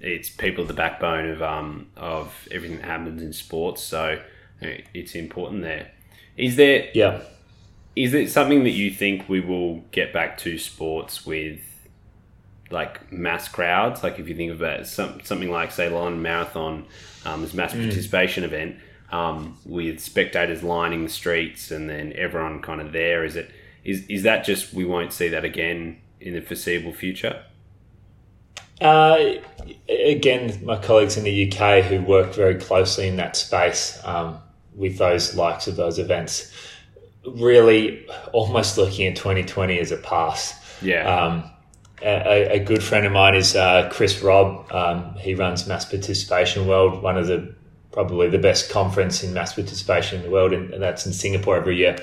it's 0.00 0.30
people 0.30 0.64
the 0.64 0.74
backbone 0.74 1.28
of 1.28 1.42
um 1.42 1.88
of 1.96 2.48
everything 2.50 2.78
that 2.78 2.86
happens 2.86 3.22
in 3.22 3.32
sports. 3.32 3.82
So 3.82 4.20
it's 4.60 5.14
important 5.14 5.62
there. 5.62 5.90
Is 6.36 6.56
there 6.56 6.88
yeah? 6.94 7.20
Is 7.96 8.14
it 8.14 8.30
something 8.30 8.64
that 8.64 8.70
you 8.70 8.90
think 8.90 9.28
we 9.28 9.40
will 9.40 9.78
get 9.90 10.12
back 10.12 10.38
to 10.38 10.58
sports 10.58 11.26
with? 11.26 11.60
Like 12.72 13.10
mass 13.10 13.48
crowds, 13.48 14.04
like 14.04 14.20
if 14.20 14.28
you 14.28 14.36
think 14.36 14.52
about 14.52 14.86
some, 14.86 15.20
something 15.24 15.50
like 15.50 15.72
say 15.72 15.88
London 15.88 16.22
Marathon, 16.22 16.86
um, 17.24 17.42
this 17.42 17.52
mass 17.52 17.72
mm. 17.72 17.82
participation 17.82 18.44
event 18.44 18.76
um, 19.10 19.58
with 19.64 20.00
spectators 20.00 20.62
lining 20.62 21.04
the 21.04 21.10
streets 21.10 21.70
and 21.70 21.90
then 21.90 22.12
everyone 22.14 22.62
kind 22.62 22.80
of 22.80 22.92
there. 22.92 23.24
Is 23.24 23.36
it 23.36 23.50
is 23.82 24.06
is 24.06 24.22
that 24.22 24.44
just 24.44 24.72
we 24.72 24.84
won't 24.84 25.12
see 25.12 25.28
that 25.28 25.44
again 25.44 25.98
in 26.20 26.34
the 26.34 26.40
foreseeable 26.40 26.92
future? 26.92 27.44
Uh, 28.80 29.34
again, 29.88 30.58
my 30.64 30.76
colleagues 30.78 31.16
in 31.16 31.24
the 31.24 31.50
UK 31.52 31.84
who 31.84 32.00
work 32.02 32.34
very 32.34 32.56
closely 32.56 33.08
in 33.08 33.16
that 33.16 33.36
space 33.36 34.00
um, 34.04 34.38
with 34.74 34.98
those 34.98 35.34
likes 35.34 35.66
of 35.66 35.76
those 35.76 35.98
events, 35.98 36.52
really 37.26 38.06
almost 38.32 38.78
looking 38.78 39.06
at 39.06 39.16
2020 39.16 39.78
as 39.78 39.92
a 39.92 39.96
pass. 39.98 40.54
Yeah. 40.80 41.04
Um, 41.04 41.50
a, 42.02 42.56
a, 42.56 42.58
good 42.60 42.82
friend 42.82 43.04
of 43.04 43.12
mine 43.12 43.34
is 43.34 43.54
uh, 43.54 43.90
Chris 43.92 44.22
Robb. 44.22 44.72
Um, 44.72 45.14
he 45.16 45.34
runs 45.34 45.66
Mass 45.66 45.84
Participation 45.84 46.66
World, 46.66 47.02
one 47.02 47.18
of 47.18 47.26
the 47.26 47.54
probably 47.92 48.28
the 48.28 48.38
best 48.38 48.70
conference 48.70 49.22
in 49.22 49.34
mass 49.34 49.54
participation 49.54 50.20
in 50.20 50.24
the 50.24 50.30
world, 50.30 50.52
and, 50.52 50.72
and 50.72 50.82
that's 50.82 51.04
in 51.04 51.12
Singapore 51.12 51.56
every 51.56 51.76
year. 51.76 51.98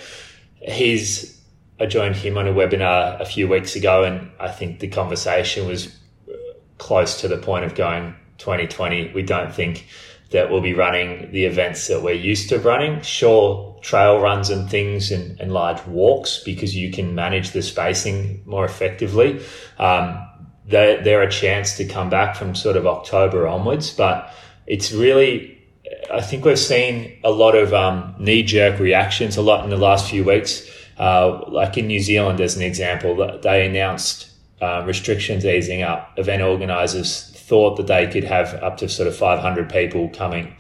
He's 0.61 1.41
I 1.79 1.85
joined 1.85 2.15
him 2.15 2.37
on 2.37 2.47
a 2.47 2.53
webinar 2.53 3.19
a 3.19 3.25
few 3.25 3.47
weeks 3.47 3.75
ago, 3.75 4.03
and 4.03 4.29
I 4.39 4.49
think 4.49 4.79
the 4.79 4.87
conversation 4.87 5.67
was 5.67 5.96
close 6.77 7.21
to 7.21 7.27
the 7.27 7.37
point 7.37 7.65
of 7.65 7.75
going 7.75 8.15
2020. 8.37 9.11
We 9.13 9.23
don't 9.23 9.53
think 9.53 9.87
that 10.31 10.51
we'll 10.51 10.61
be 10.61 10.73
running 10.73 11.31
the 11.31 11.45
events 11.45 11.87
that 11.87 12.03
we're 12.03 12.13
used 12.13 12.49
to 12.49 12.59
running. 12.59 13.01
Sure, 13.01 13.77
trail 13.81 14.19
runs 14.19 14.49
and 14.49 14.69
things 14.69 15.11
and, 15.11 15.39
and 15.39 15.53
large 15.53 15.83
walks 15.85 16.41
because 16.43 16.75
you 16.75 16.91
can 16.91 17.15
manage 17.15 17.51
the 17.51 17.61
spacing 17.61 18.43
more 18.45 18.65
effectively. 18.65 19.41
Um, 19.79 20.21
they're, 20.65 21.01
they're 21.01 21.21
a 21.21 21.31
chance 21.31 21.77
to 21.77 21.85
come 21.85 22.09
back 22.09 22.35
from 22.35 22.55
sort 22.55 22.75
of 22.75 22.85
October 22.85 23.47
onwards, 23.47 23.89
but 23.91 24.33
it's 24.65 24.91
really 24.91 25.57
I 26.11 26.21
think 26.21 26.45
we've 26.45 26.59
seen 26.59 27.19
a 27.23 27.31
lot 27.31 27.55
of 27.55 27.73
um, 27.73 28.15
knee 28.19 28.43
jerk 28.43 28.79
reactions 28.79 29.37
a 29.37 29.41
lot 29.41 29.63
in 29.63 29.69
the 29.69 29.77
last 29.77 30.09
few 30.09 30.23
weeks. 30.23 30.69
Uh, 30.97 31.43
like 31.49 31.77
in 31.77 31.87
New 31.87 31.99
Zealand, 31.99 32.41
as 32.41 32.55
an 32.55 32.63
example, 32.63 33.39
they 33.41 33.65
announced 33.65 34.31
uh, 34.61 34.83
restrictions 34.85 35.45
easing 35.45 35.81
up, 35.81 36.13
event 36.17 36.41
organisers 36.41 37.31
thought 37.31 37.77
that 37.77 37.87
they 37.87 38.07
could 38.07 38.23
have 38.23 38.53
up 38.55 38.77
to 38.77 38.89
sort 38.89 39.07
of 39.07 39.15
500 39.15 39.69
people 39.69 40.09
coming. 40.09 40.55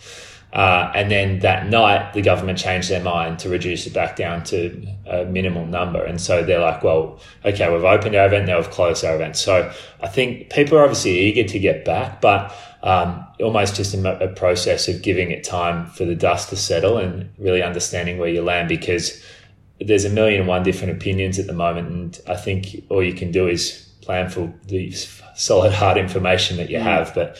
Uh, 0.53 0.91
and 0.95 1.11
then 1.11 1.39
that 1.39 1.67
night, 1.67 2.13
the 2.13 2.21
government 2.21 2.57
changed 2.57 2.89
their 2.89 3.03
mind 3.03 3.37
to 3.37 3.49
reduce 3.49 3.85
it 3.85 3.93
back 3.93 4.15
down 4.15 4.43
to 4.43 4.87
a 5.05 5.25
minimal 5.25 5.65
number. 5.65 6.03
And 6.03 6.21
so 6.21 6.43
they're 6.43 6.61
like, 6.61 6.83
well, 6.83 7.19
okay, 7.43 7.71
we've 7.71 7.83
opened 7.83 8.15
our 8.15 8.27
event, 8.27 8.47
now 8.47 8.57
we've 8.57 8.71
closed 8.71 9.03
our 9.03 9.15
event. 9.15 9.35
So 9.35 9.71
I 10.01 10.07
think 10.07 10.49
people 10.49 10.77
are 10.77 10.83
obviously 10.83 11.19
eager 11.19 11.43
to 11.49 11.59
get 11.59 11.83
back, 11.83 12.21
but 12.21 12.55
um, 12.81 13.27
almost 13.41 13.75
just 13.75 13.93
a, 13.93 14.23
a 14.23 14.33
process 14.33 14.87
of 14.87 15.01
giving 15.01 15.31
it 15.31 15.43
time 15.43 15.87
for 15.87 16.05
the 16.05 16.15
dust 16.15 16.49
to 16.49 16.55
settle 16.55 16.97
and 16.97 17.29
really 17.37 17.61
understanding 17.61 18.17
where 18.17 18.29
you 18.29 18.41
land 18.41 18.69
because 18.69 19.21
there's 19.81 20.05
a 20.05 20.09
million 20.09 20.39
and 20.39 20.47
one 20.47 20.63
different 20.63 20.93
opinions 20.93 21.37
at 21.37 21.47
the 21.47 21.53
moment. 21.53 21.89
And 21.89 22.19
I 22.27 22.35
think 22.35 22.85
all 22.89 23.03
you 23.03 23.13
can 23.13 23.31
do 23.31 23.47
is 23.47 23.86
plan 24.07 24.29
for 24.29 24.51
the 24.65 24.91
solid 25.35 25.73
hard 25.73 25.97
information 25.97 26.55
that 26.57 26.69
you 26.69 26.79
mm. 26.79 26.83
have. 26.83 27.13
But 27.13 27.37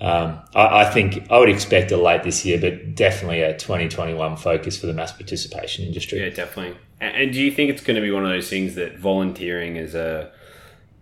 um, 0.00 0.40
I, 0.54 0.80
I, 0.80 0.90
think 0.90 1.30
I 1.30 1.38
would 1.38 1.48
expect 1.48 1.92
a 1.92 1.96
late 1.96 2.24
this 2.24 2.44
year, 2.44 2.60
but 2.60 2.96
definitely 2.96 3.40
a 3.40 3.56
2021 3.56 4.36
focus 4.36 4.76
for 4.78 4.86
the 4.88 4.92
mass 4.92 5.12
participation 5.12 5.86
industry. 5.86 6.20
Yeah, 6.20 6.30
definitely. 6.30 6.76
And, 7.00 7.16
and 7.16 7.32
do 7.32 7.40
you 7.40 7.52
think 7.52 7.70
it's 7.70 7.82
going 7.82 7.94
to 7.94 8.02
be 8.02 8.10
one 8.10 8.24
of 8.24 8.30
those 8.30 8.50
things 8.50 8.74
that 8.74 8.98
volunteering 8.98 9.78
as 9.78 9.94
a 9.94 10.32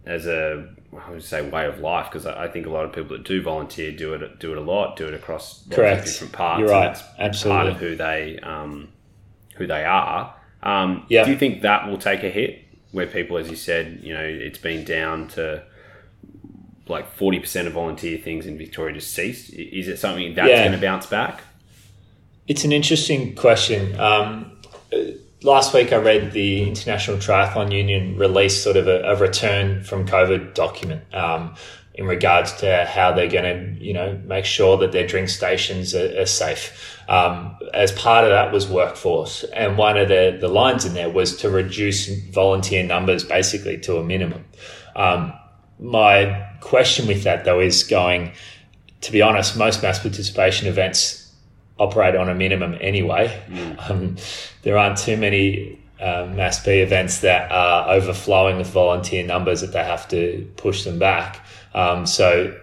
as 0.05 0.27
a 0.27 0.69
I 0.97 1.11
would 1.11 1.25
say 1.25 1.49
way 1.49 1.67
of 1.67 1.81
life 1.81 2.11
because 2.11 2.27
I, 2.27 2.45
I 2.45 2.49
think 2.49 2.67
a 2.67 2.71
lot 2.71 2.85
of 2.85 2.93
people 2.93 3.17
that 3.17 3.25
do 3.25 3.43
volunteer 3.43 3.91
do 3.93 4.13
it 4.13 4.39
do 4.39 4.53
it 4.53 4.59
a 4.59 4.61
lot, 4.61 4.97
do 4.97 5.09
it 5.09 5.15
across 5.15 5.67
Correct. 5.71 6.05
different 6.05 6.35
parts. 6.35 6.61
You're 6.61 6.69
right. 6.69 6.97
Absolutely. 7.19 7.63
Part 7.63 7.73
of 7.73 7.81
who 7.81 7.97
they 7.97 8.39
um, 8.41 8.89
who 9.55 9.67
they 9.67 9.85
are. 9.85 10.35
Um, 10.63 11.07
yeah. 11.09 11.25
Do 11.25 11.31
you 11.31 11.39
think 11.39 11.63
that 11.63 11.89
will 11.89 11.99
take 11.99 12.23
a 12.23 12.31
hit? 12.31 12.66
Where 12.93 13.07
people, 13.07 13.37
as 13.37 13.51
you 13.51 13.57
said, 13.57 14.01
you 14.03 14.15
know, 14.15 14.25
it's 14.25 14.59
been 14.59 14.85
down 14.85 15.29
to 15.29 15.63
like 16.89 17.13
forty 17.15 17.41
percent 17.41 17.67
of 17.67 17.75
volunteer 17.75 18.19
things 18.19 18.47
in 18.47 18.57
Victoria 18.57 18.95
just 18.95 19.13
ceased. 19.13 19.53
Is 19.53 19.89
it 19.89 19.99
something 19.99 20.35
that's 20.35 20.49
yeah. 20.49 20.63
going 20.63 20.73
to 20.73 20.81
bounce 20.81 21.07
back? 21.07 21.43
It's 22.47 22.65
an 22.65 22.73
interesting 22.73 23.35
question. 23.35 23.99
Um, 23.99 24.53
last 25.43 25.75
week, 25.75 25.93
I 25.93 25.97
read 25.97 26.33
the 26.33 26.63
International 26.69 27.17
Triathlon 27.17 27.73
Union 27.73 28.17
release 28.17 28.63
sort 28.63 28.77
of 28.77 28.87
a, 28.87 29.03
a 29.03 29.17
return 29.17 29.83
from 29.83 30.07
COVID 30.07 30.55
document. 30.55 31.03
Um, 31.13 31.57
in 31.97 32.07
regards 32.07 32.53
to 32.53 32.85
how 32.85 33.11
they're 33.13 33.29
going 33.29 33.45
to, 33.77 33.85
you 33.85 33.93
know, 33.93 34.21
make 34.27 34.45
sure 34.45 34.77
that 34.77 34.93
their 34.93 35.07
drink 35.07 35.31
stations 35.31 35.95
are, 35.95 36.21
are 36.21 36.27
safe. 36.27 37.01
Um, 37.09 37.57
as 37.73 37.91
part 37.93 38.25
of 38.25 38.31
that 38.31 38.53
was 38.53 38.69
workforce, 38.69 39.45
and 39.45 39.79
one 39.79 39.97
of 39.97 40.09
the 40.09 40.37
the 40.39 40.49
lines 40.49 40.85
in 40.85 40.95
there 40.95 41.09
was 41.09 41.37
to 41.39 41.51
reduce 41.51 42.09
volunteer 42.31 42.83
numbers 42.83 43.25
basically 43.25 43.79
to 43.79 43.97
a 43.97 44.05
minimum. 44.05 44.45
Um, 44.95 45.33
my 45.79 46.47
question 46.61 47.07
with 47.07 47.23
that 47.25 47.45
though 47.45 47.61
is 47.61 47.83
going 47.83 48.33
to 49.03 49.13
be 49.13 49.23
honest, 49.23 49.57
most 49.57 49.83
mass 49.83 49.99
participation 49.99 50.69
events 50.69 51.33
operate 51.79 52.17
on 52.17 52.29
a 52.29 52.35
minimum 52.35 52.77
anyway. 52.81 53.43
Mm. 53.49 53.91
Um, 53.91 54.17
there 54.63 54.77
aren't 54.77 54.99
too 54.99 55.17
many 55.17 55.79
uh, 56.01 56.27
mass 56.35 56.63
P 56.63 56.73
events 56.81 57.21
that 57.21 57.51
are 57.51 57.91
overflowing 57.91 58.59
with 58.59 58.69
volunteer 58.69 59.25
numbers 59.27 59.61
that 59.61 59.73
they 59.73 59.85
have 59.85 60.07
to 60.09 60.51
push 60.57 60.85
them 60.85 60.99
back. 60.99 61.45
Um, 61.75 62.07
so 62.07 62.59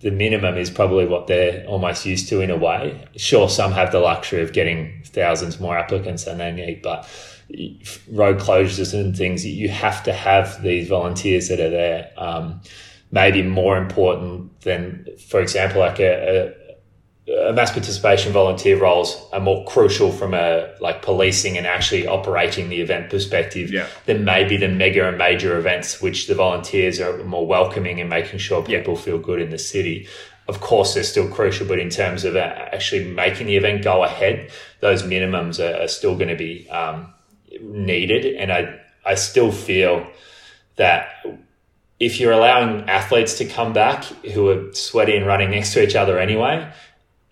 the 0.00 0.10
minimum 0.10 0.56
is 0.56 0.70
probably 0.70 1.06
what 1.06 1.28
they're 1.28 1.64
almost 1.66 2.04
used 2.04 2.28
to 2.28 2.40
in 2.40 2.50
a 2.50 2.56
way. 2.56 3.04
Sure, 3.16 3.48
some 3.48 3.72
have 3.72 3.92
the 3.92 4.00
luxury 4.00 4.42
of 4.42 4.52
getting 4.52 5.02
thousands 5.06 5.60
more 5.60 5.78
applicants 5.78 6.24
than 6.24 6.38
they 6.38 6.50
need, 6.50 6.82
but 6.82 7.08
road 8.10 8.38
closures 8.38 8.94
and 8.98 9.16
things, 9.16 9.46
you 9.46 9.68
have 9.68 10.02
to 10.02 10.12
have 10.12 10.62
these 10.62 10.88
volunteers 10.88 11.48
that 11.48 11.60
are 11.60 11.70
there. 11.70 12.10
Um, 12.16 12.60
maybe 13.12 13.42
more 13.42 13.76
important 13.76 14.60
than, 14.62 15.06
for 15.28 15.40
example, 15.40 15.80
like 15.80 16.00
a, 16.00 16.48
a 16.48 16.61
mass 17.28 17.70
participation 17.70 18.32
volunteer 18.32 18.78
roles 18.78 19.28
are 19.32 19.40
more 19.40 19.64
crucial 19.66 20.10
from 20.10 20.34
a 20.34 20.74
like 20.80 21.02
policing 21.02 21.56
and 21.56 21.66
actually 21.66 22.06
operating 22.06 22.68
the 22.68 22.80
event 22.80 23.10
perspective 23.10 23.70
yeah. 23.70 23.86
than 24.06 24.24
maybe 24.24 24.56
the 24.56 24.68
mega 24.68 25.06
and 25.06 25.18
major 25.18 25.56
events, 25.56 26.02
which 26.02 26.26
the 26.26 26.34
volunteers 26.34 27.00
are 27.00 27.22
more 27.24 27.46
welcoming 27.46 28.00
and 28.00 28.10
making 28.10 28.38
sure 28.38 28.62
people 28.62 28.94
yeah. 28.94 29.00
feel 29.00 29.18
good 29.18 29.40
in 29.40 29.50
the 29.50 29.58
city. 29.58 30.08
Of 30.48 30.60
course, 30.60 30.94
they're 30.94 31.04
still 31.04 31.28
crucial, 31.28 31.66
but 31.66 31.78
in 31.78 31.90
terms 31.90 32.24
of 32.24 32.34
uh, 32.34 32.40
actually 32.40 33.04
making 33.04 33.46
the 33.46 33.56
event 33.56 33.84
go 33.84 34.02
ahead, 34.02 34.50
those 34.80 35.04
minimums 35.04 35.60
are, 35.60 35.84
are 35.84 35.88
still 35.88 36.16
going 36.16 36.30
to 36.30 36.36
be 36.36 36.68
um, 36.70 37.14
needed. 37.60 38.34
And 38.34 38.52
I, 38.52 38.80
I 39.06 39.14
still 39.14 39.52
feel 39.52 40.04
that 40.74 41.24
if 42.00 42.18
you're 42.18 42.32
allowing 42.32 42.88
athletes 42.88 43.38
to 43.38 43.44
come 43.44 43.72
back 43.72 44.02
who 44.34 44.48
are 44.48 44.74
sweaty 44.74 45.16
and 45.16 45.24
running 45.24 45.52
next 45.52 45.72
to 45.74 45.82
each 45.84 45.94
other 45.94 46.18
anyway, 46.18 46.68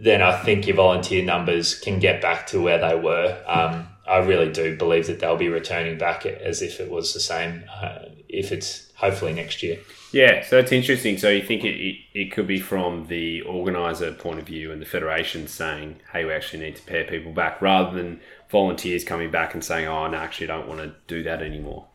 then 0.00 0.22
I 0.22 0.42
think 0.42 0.66
your 0.66 0.76
volunteer 0.76 1.24
numbers 1.24 1.78
can 1.78 1.98
get 1.98 2.22
back 2.22 2.46
to 2.48 2.60
where 2.60 2.78
they 2.78 2.96
were. 2.96 3.38
Um, 3.46 3.86
I 4.08 4.18
really 4.18 4.50
do 4.50 4.76
believe 4.76 5.06
that 5.06 5.20
they'll 5.20 5.36
be 5.36 5.48
returning 5.48 5.98
back 5.98 6.26
as 6.26 6.62
if 6.62 6.80
it 6.80 6.90
was 6.90 7.14
the 7.14 7.20
same, 7.20 7.64
uh, 7.70 8.06
if 8.28 8.50
it's 8.50 8.90
hopefully 8.96 9.32
next 9.32 9.62
year. 9.62 9.78
Yeah, 10.12 10.44
so 10.44 10.56
that's 10.56 10.72
interesting. 10.72 11.18
So 11.18 11.28
you 11.28 11.42
think 11.42 11.64
it, 11.64 11.76
it, 11.76 11.96
it, 12.14 12.32
could 12.32 12.48
be 12.48 12.58
from 12.58 13.06
the 13.06 13.42
organizer 13.42 14.12
point 14.12 14.40
of 14.40 14.46
view 14.46 14.72
and 14.72 14.82
the 14.82 14.86
federation 14.86 15.46
saying, 15.46 16.00
hey, 16.12 16.24
we 16.24 16.32
actually 16.32 16.64
need 16.64 16.76
to 16.76 16.82
pair 16.82 17.04
people 17.04 17.32
back 17.32 17.62
rather 17.62 17.96
than 17.96 18.20
volunteers 18.50 19.04
coming 19.04 19.30
back 19.30 19.54
and 19.54 19.64
saying, 19.64 19.86
oh, 19.86 20.08
no, 20.08 20.16
actually, 20.16 20.48
don't 20.48 20.66
want 20.66 20.80
to 20.80 20.92
do 21.06 21.22
that 21.22 21.42
anymore. 21.42 21.86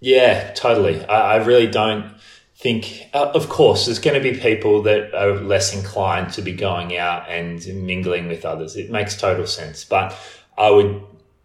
Yeah, 0.00 0.52
totally. 0.52 1.04
I, 1.04 1.34
I 1.34 1.44
really 1.44 1.66
don't 1.66 2.14
think, 2.58 3.08
uh, 3.12 3.30
of 3.34 3.48
course, 3.48 3.84
there's 3.84 3.98
going 3.98 4.20
to 4.20 4.32
be 4.32 4.38
people 4.38 4.82
that 4.82 5.14
are 5.14 5.34
less 5.34 5.74
inclined 5.74 6.32
to 6.32 6.42
be 6.42 6.52
going 6.52 6.96
out 6.96 7.28
and 7.28 7.64
mingling 7.86 8.28
with 8.28 8.44
others. 8.44 8.76
It 8.76 8.90
makes 8.90 9.16
total 9.16 9.46
sense. 9.46 9.84
But 9.84 10.16
I 10.56 10.70
would, 10.70 11.02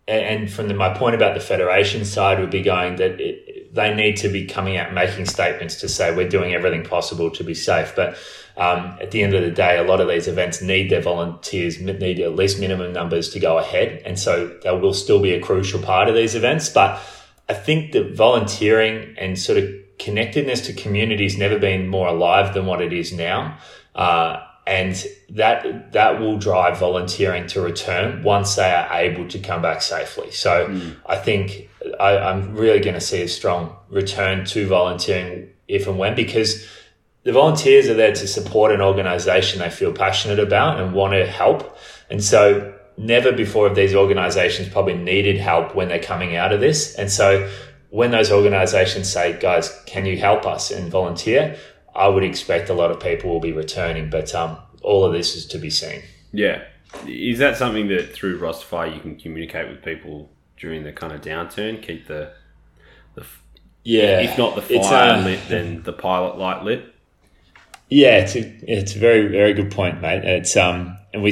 and 0.07 0.51
from 0.51 0.69
the, 0.69 0.73
my 0.73 0.93
point 0.93 1.15
about 1.15 1.33
the 1.33 1.41
federation 1.41 2.05
side, 2.05 2.39
would 2.39 2.49
be 2.49 2.61
going 2.61 2.95
that 2.95 3.19
it, 3.19 3.73
they 3.73 3.93
need 3.93 4.17
to 4.17 4.29
be 4.29 4.45
coming 4.45 4.77
out 4.77 4.93
making 4.93 5.25
statements 5.25 5.75
to 5.81 5.89
say 5.89 6.15
we're 6.15 6.29
doing 6.29 6.53
everything 6.53 6.83
possible 6.83 7.29
to 7.31 7.43
be 7.43 7.53
safe. 7.53 7.93
But 7.93 8.17
um, 8.55 8.97
at 9.01 9.11
the 9.11 9.21
end 9.21 9.33
of 9.33 9.43
the 9.43 9.51
day, 9.51 9.77
a 9.77 9.83
lot 9.83 9.99
of 9.99 10.07
these 10.07 10.29
events 10.29 10.61
need 10.61 10.89
their 10.89 11.01
volunteers, 11.01 11.79
need 11.79 12.21
at 12.21 12.35
least 12.35 12.59
minimum 12.59 12.93
numbers 12.93 13.29
to 13.29 13.39
go 13.39 13.57
ahead. 13.57 14.01
And 14.05 14.17
so 14.17 14.47
they 14.63 14.71
will 14.71 14.93
still 14.93 15.21
be 15.21 15.33
a 15.33 15.41
crucial 15.41 15.81
part 15.81 16.07
of 16.07 16.15
these 16.15 16.35
events. 16.35 16.69
But 16.69 17.01
I 17.49 17.53
think 17.53 17.91
that 17.93 18.15
volunteering 18.15 19.15
and 19.17 19.37
sort 19.37 19.57
of 19.57 19.69
connectedness 20.03 20.61
to 20.67 20.73
community 20.73 21.23
has 21.23 21.37
never 21.37 21.59
been 21.59 21.87
more 21.87 22.07
alive 22.07 22.53
than 22.53 22.65
what 22.65 22.81
it 22.81 22.91
is 22.91 23.13
now. 23.13 23.57
Uh, 23.95 24.43
and 24.67 25.07
that 25.29 25.91
that 25.91 26.19
will 26.19 26.37
drive 26.37 26.77
volunteering 26.77 27.47
to 27.47 27.59
return 27.59 28.21
once 28.23 28.55
they 28.55 28.71
are 28.71 28.87
able 28.93 29.27
to 29.27 29.39
come 29.39 29.61
back 29.61 29.81
safely. 29.81 30.31
So 30.31 30.67
mm. 30.67 30.95
I 31.05 31.17
think 31.17 31.69
I, 31.99 32.17
I'm 32.17 32.55
really 32.55 32.79
going 32.79 32.93
to 32.93 33.01
see 33.01 33.21
a 33.21 33.27
strong 33.27 33.75
return 33.89 34.45
to 34.45 34.67
volunteering 34.67 35.49
if 35.67 35.87
and 35.87 35.97
when 35.97 36.15
because 36.15 36.67
the 37.23 37.31
volunteers 37.31 37.87
are 37.87 37.95
there 37.95 38.13
to 38.13 38.27
support 38.27 38.71
an 38.71 38.81
organization 38.81 39.59
they 39.59 39.69
feel 39.69 39.93
passionate 39.93 40.39
about 40.39 40.79
and 40.79 40.93
want 40.93 41.13
to 41.13 41.25
help. 41.25 41.77
And 42.09 42.23
so 42.23 42.73
never 42.97 43.31
before 43.31 43.67
have 43.67 43.75
these 43.75 43.95
organizations 43.95 44.69
probably 44.69 44.95
needed 44.95 45.37
help 45.37 45.75
when 45.75 45.87
they're 45.87 45.99
coming 45.99 46.35
out 46.35 46.51
of 46.51 46.59
this. 46.59 46.95
And 46.95 47.11
so 47.11 47.49
when 47.91 48.11
those 48.11 48.31
organizations 48.31 49.11
say, 49.11 49.37
guys, 49.39 49.81
can 49.85 50.05
you 50.05 50.17
help 50.17 50.45
us 50.45 50.71
and 50.71 50.89
volunteer? 50.89 51.57
I 51.93 52.07
would 52.07 52.23
expect 52.23 52.69
a 52.69 52.73
lot 52.73 52.89
of 52.89 52.99
people 52.99 53.29
will 53.29 53.41
be 53.41 53.51
returning, 53.51 54.09
but 54.09 54.33
um, 54.33 54.57
all 54.81 55.03
of 55.03 55.11
this 55.13 55.35
is 55.35 55.45
to 55.47 55.57
be 55.59 55.69
seen. 55.69 56.01
Yeah. 56.31 56.63
Is 57.05 57.39
that 57.39 57.57
something 57.57 57.89
that 57.89 58.13
through 58.13 58.39
Rosterfy 58.39 58.95
you 58.95 59.01
can 59.01 59.17
communicate 59.17 59.69
with 59.69 59.83
people 59.83 60.29
during 60.57 60.83
the 60.83 60.93
kind 60.93 61.11
of 61.11 61.21
downturn? 61.21 61.81
Keep 61.81 62.07
the, 62.07 62.31
the 63.15 63.25
yeah, 63.83 64.21
if 64.21 64.37
not 64.37 64.55
the 64.55 64.61
fire 64.61 65.13
uh, 65.13 65.23
lit, 65.23 65.39
then 65.49 65.83
the 65.83 65.93
pilot 65.93 66.37
light 66.37 66.63
lit. 66.63 66.93
Yeah, 67.89 68.19
it's 68.19 68.35
a, 68.35 68.71
it's 68.71 68.95
a 68.95 68.99
very 68.99 69.27
very 69.27 69.53
good 69.53 69.71
point, 69.71 70.01
mate. 70.01 70.23
It's 70.23 70.55
um, 70.55 70.97
and 71.13 71.23
we 71.23 71.31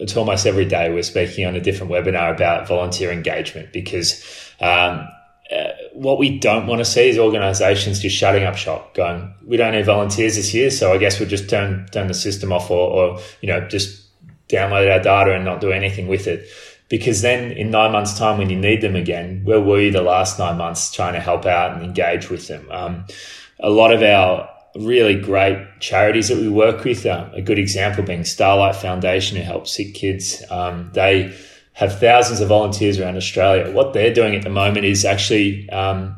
it's 0.00 0.16
almost 0.16 0.46
every 0.46 0.64
day 0.64 0.92
we're 0.92 1.02
speaking 1.02 1.46
on 1.46 1.54
a 1.54 1.60
different 1.60 1.92
webinar 1.92 2.34
about 2.34 2.66
volunteer 2.66 3.12
engagement 3.12 3.72
because 3.72 4.22
um, 4.60 5.06
uh, 5.50 5.68
what 5.94 6.18
we 6.18 6.38
don't 6.38 6.66
want 6.66 6.80
to 6.80 6.84
see 6.84 7.08
is 7.08 7.18
organisations 7.18 8.00
just 8.00 8.16
shutting 8.16 8.42
up 8.42 8.56
shop, 8.56 8.94
going, 8.94 9.32
"We 9.46 9.56
don't 9.56 9.72
need 9.72 9.86
volunteers 9.86 10.36
this 10.36 10.52
year, 10.52 10.70
so 10.70 10.92
I 10.92 10.98
guess 10.98 11.18
we'll 11.18 11.28
just 11.28 11.48
turn 11.48 11.86
turn 11.92 12.08
the 12.08 12.14
system 12.14 12.52
off, 12.52 12.70
or, 12.70 12.90
or 12.90 13.20
you 13.40 13.48
know, 13.48 13.66
just 13.68 14.02
download 14.48 14.92
our 14.92 15.00
data 15.00 15.34
and 15.34 15.44
not 15.44 15.60
do 15.60 15.70
anything 15.70 16.08
with 16.08 16.26
it." 16.26 16.46
Because 16.88 17.22
then, 17.22 17.52
in 17.52 17.70
nine 17.70 17.92
months' 17.92 18.18
time, 18.18 18.38
when 18.38 18.50
you 18.50 18.56
need 18.56 18.80
them 18.80 18.94
again, 18.94 19.40
where 19.44 19.60
were 19.60 19.80
you 19.80 19.90
the 19.90 20.02
last 20.02 20.38
nine 20.38 20.58
months 20.58 20.92
trying 20.92 21.14
to 21.14 21.20
help 21.20 21.46
out 21.46 21.74
and 21.74 21.84
engage 21.84 22.28
with 22.28 22.48
them? 22.48 22.66
Um, 22.70 23.04
a 23.60 23.70
lot 23.70 23.92
of 23.92 24.02
our 24.02 24.50
really 24.76 25.18
great 25.18 25.58
charities 25.80 26.28
that 26.28 26.38
we 26.38 26.48
work 26.48 26.84
with, 26.84 27.06
uh, 27.06 27.28
a 27.32 27.40
good 27.40 27.58
example 27.58 28.04
being 28.04 28.24
Starlight 28.24 28.76
Foundation, 28.76 29.36
who 29.36 29.42
helps 29.44 29.74
sick 29.74 29.94
kids. 29.94 30.42
Um, 30.50 30.90
they 30.92 31.34
have 31.74 31.98
thousands 32.00 32.40
of 32.40 32.48
volunteers 32.48 32.98
around 32.98 33.16
Australia. 33.16 33.70
What 33.72 33.92
they're 33.92 34.14
doing 34.14 34.34
at 34.34 34.42
the 34.42 34.50
moment 34.50 34.86
is 34.86 35.04
actually 35.04 35.68
um, 35.70 36.16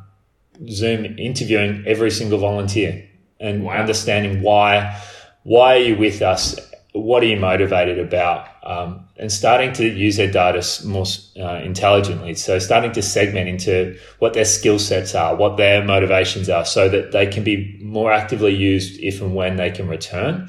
Zoom 0.68 1.18
interviewing 1.18 1.82
every 1.86 2.10
single 2.10 2.38
volunteer 2.38 3.06
and 3.40 3.64
wow. 3.64 3.76
understanding 3.78 4.42
why 4.42 5.00
why 5.42 5.76
are 5.76 5.80
you 5.80 5.96
with 5.96 6.22
us? 6.22 6.58
What 6.92 7.22
are 7.22 7.26
you 7.26 7.38
motivated 7.38 8.00
about? 8.00 8.48
Um, 8.64 9.06
and 9.16 9.30
starting 9.30 9.72
to 9.74 9.86
use 9.86 10.16
their 10.16 10.30
data 10.30 10.66
more 10.84 11.04
uh, 11.38 11.60
intelligently. 11.62 12.34
So 12.34 12.58
starting 12.58 12.90
to 12.92 13.02
segment 13.02 13.48
into 13.48 13.96
what 14.18 14.34
their 14.34 14.44
skill 14.44 14.80
sets 14.80 15.14
are, 15.14 15.36
what 15.36 15.56
their 15.56 15.84
motivations 15.84 16.48
are, 16.48 16.64
so 16.64 16.88
that 16.88 17.12
they 17.12 17.28
can 17.28 17.44
be 17.44 17.78
more 17.80 18.10
actively 18.10 18.54
used 18.56 19.00
if 19.00 19.20
and 19.20 19.36
when 19.36 19.54
they 19.54 19.70
can 19.70 19.86
return. 19.86 20.48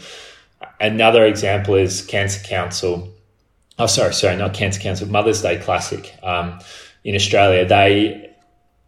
Another 0.79 1.25
example 1.25 1.75
is 1.75 2.01
Cancer 2.01 2.43
Council 2.43 3.13
oh 3.79 3.85
sorry 3.85 4.13
sorry 4.13 4.35
not 4.35 4.53
cancer 4.53 4.79
council 4.79 5.07
mother's 5.07 5.41
day 5.41 5.57
classic 5.57 6.17
um, 6.23 6.59
in 7.03 7.15
australia. 7.15 7.65
They 7.65 8.35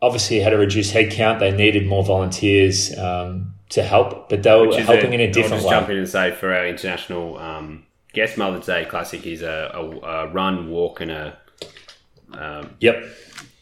obviously 0.02 0.40
had 0.40 0.54
a 0.54 0.58
reduced 0.58 0.94
headcount. 0.94 1.40
They 1.40 1.52
needed 1.52 1.88
more 1.88 2.04
volunteers 2.04 2.98
um, 2.98 3.54
to 3.70 3.84
help 3.84 4.30
but 4.30 4.44
they 4.44 4.56
were 4.56 4.80
helping 4.82 5.12
a, 5.12 5.16
in 5.16 5.22
a 5.22 5.32
different 5.32 5.54
I'll 5.54 5.60
just 5.60 5.68
way. 5.68 5.76
jump 5.76 5.90
in 5.90 5.98
and 5.98 6.10
say 6.10 6.32
for 6.32 6.54
our 6.54 6.66
international 6.66 7.38
um, 7.38 7.86
guest 8.14 8.38
mother's 8.38 8.66
day 8.66 8.86
classic 8.86 9.26
is 9.26 9.42
a, 9.42 9.72
a, 9.74 9.80
a 9.82 10.28
run 10.28 10.70
walk 10.70 11.02
and 11.02 11.12
a 11.12 11.38
um, 12.34 12.76
yep. 12.80 13.04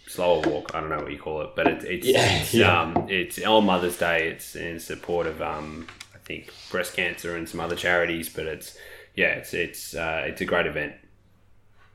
slower 0.08 0.42
walk. 0.42 0.74
I 0.74 0.82
don't 0.82 0.90
know 0.90 0.98
what 0.98 1.12
you 1.12 1.20
call 1.20 1.42
it 1.42 1.56
but 1.56 1.68
it, 1.68 1.84
it's 1.84 2.08
yeah, 2.08 2.40
it's, 2.40 2.54
yeah. 2.54 2.82
Um, 2.82 3.08
it's 3.10 3.42
on 3.44 3.66
mother's 3.66 3.98
day. 3.98 4.30
It's 4.30 4.56
in 4.56 4.80
support 4.80 5.28
of 5.28 5.42
um, 5.42 5.88
i 6.13 6.18
think 6.28 6.54
breast 6.70 6.94
cancer 6.94 7.38
and 7.38 7.48
some 7.48 7.62
other 7.62 7.76
charities 7.76 8.28
but 8.28 8.46
it's 8.46 8.78
yeah 9.16 9.30
it's 9.30 9.54
it's 9.54 9.96
uh, 9.96 10.24
it's 10.26 10.42
a 10.42 10.46
great 10.46 10.66
event 10.66 10.94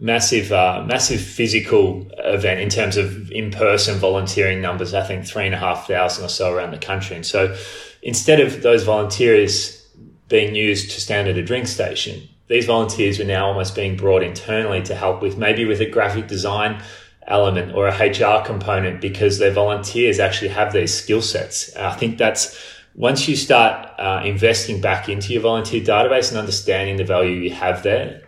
massive, 0.02 0.50
uh, 0.50 0.82
massive 0.84 1.20
physical 1.20 2.04
event 2.18 2.60
in 2.60 2.68
terms 2.68 2.96
of 2.96 3.30
in-person 3.30 3.98
volunteering 3.98 4.60
numbers. 4.60 4.94
I 4.94 5.06
think 5.06 5.24
three 5.24 5.46
and 5.46 5.54
a 5.54 5.58
half 5.58 5.86
thousand 5.86 6.24
or 6.24 6.28
so 6.28 6.52
around 6.52 6.72
the 6.72 6.78
country. 6.78 7.14
And 7.14 7.24
so, 7.24 7.56
instead 8.02 8.40
of 8.40 8.62
those 8.62 8.82
volunteers 8.82 9.86
being 10.28 10.56
used 10.56 10.90
to 10.90 11.00
stand 11.00 11.28
at 11.28 11.38
a 11.38 11.44
drink 11.44 11.68
station, 11.68 12.28
these 12.48 12.66
volunteers 12.66 13.20
are 13.20 13.24
now 13.24 13.46
almost 13.46 13.76
being 13.76 13.96
brought 13.96 14.24
internally 14.24 14.82
to 14.82 14.94
help 14.96 15.22
with 15.22 15.38
maybe 15.38 15.64
with 15.64 15.80
a 15.80 15.88
graphic 15.88 16.26
design 16.26 16.82
element 17.28 17.72
or 17.72 17.86
a 17.86 17.92
HR 17.92 18.44
component 18.44 19.00
because 19.00 19.38
their 19.38 19.52
volunteers 19.52 20.18
actually 20.18 20.48
have 20.48 20.72
these 20.72 20.92
skill 20.92 21.22
sets. 21.22 21.74
I 21.76 21.94
think 21.94 22.18
that's 22.18 22.58
once 22.96 23.28
you 23.28 23.36
start 23.36 23.88
uh, 24.00 24.22
investing 24.24 24.80
back 24.80 25.08
into 25.08 25.32
your 25.32 25.42
volunteer 25.42 25.80
database 25.80 26.30
and 26.30 26.38
understanding 26.38 26.96
the 26.96 27.04
value 27.04 27.36
you 27.36 27.50
have 27.50 27.84
there, 27.84 28.22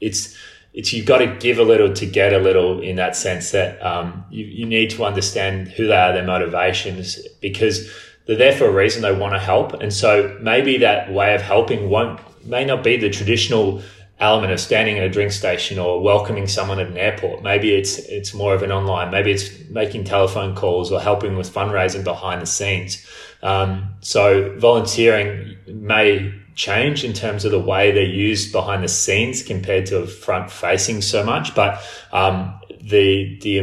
it's 0.00 0.36
it's 0.72 0.92
you've 0.92 1.06
got 1.06 1.18
to 1.18 1.26
give 1.26 1.58
a 1.58 1.62
little 1.62 1.92
to 1.92 2.06
get 2.06 2.32
a 2.32 2.38
little 2.38 2.80
in 2.80 2.96
that 2.96 3.14
sense 3.14 3.50
that 3.50 3.80
um, 3.84 4.24
you, 4.30 4.44
you 4.44 4.66
need 4.66 4.90
to 4.90 5.04
understand 5.04 5.68
who 5.68 5.86
they 5.86 5.96
are, 5.96 6.12
their 6.12 6.24
motivations, 6.24 7.18
because 7.40 7.90
they're 8.26 8.36
there 8.36 8.56
for 8.56 8.66
a 8.66 8.72
reason. 8.72 9.02
They 9.02 9.14
want 9.14 9.34
to 9.34 9.40
help, 9.40 9.74
and 9.74 9.92
so 9.92 10.36
maybe 10.40 10.78
that 10.78 11.12
way 11.12 11.34
of 11.34 11.42
helping 11.42 11.90
won't 11.90 12.20
may 12.46 12.64
not 12.64 12.82
be 12.82 12.96
the 12.96 13.10
traditional 13.10 13.82
element 14.18 14.52
of 14.52 14.60
standing 14.60 14.98
at 14.98 15.04
a 15.04 15.10
drink 15.10 15.32
station 15.32 15.78
or 15.78 16.00
welcoming 16.00 16.46
someone 16.46 16.78
at 16.78 16.86
an 16.86 16.96
airport. 16.96 17.42
Maybe 17.42 17.74
it's 17.74 17.98
it's 17.98 18.32
more 18.32 18.54
of 18.54 18.62
an 18.62 18.72
online. 18.72 19.10
Maybe 19.10 19.32
it's 19.32 19.68
making 19.68 20.04
telephone 20.04 20.54
calls 20.54 20.92
or 20.92 21.00
helping 21.00 21.36
with 21.36 21.52
fundraising 21.52 22.04
behind 22.04 22.40
the 22.40 22.46
scenes. 22.46 23.04
Um, 23.42 23.94
so 24.00 24.56
volunteering 24.58 25.56
may 25.66 26.32
change 26.54 27.04
in 27.04 27.12
terms 27.12 27.44
of 27.44 27.52
the 27.52 27.58
way 27.60 27.90
they're 27.92 28.02
used 28.02 28.52
behind 28.52 28.84
the 28.84 28.88
scenes 28.88 29.42
compared 29.42 29.86
to 29.86 30.06
front 30.06 30.50
facing 30.50 31.02
so 31.02 31.24
much, 31.24 31.54
but 31.54 31.82
um, 32.12 32.54
the 32.80 33.38
the 33.40 33.60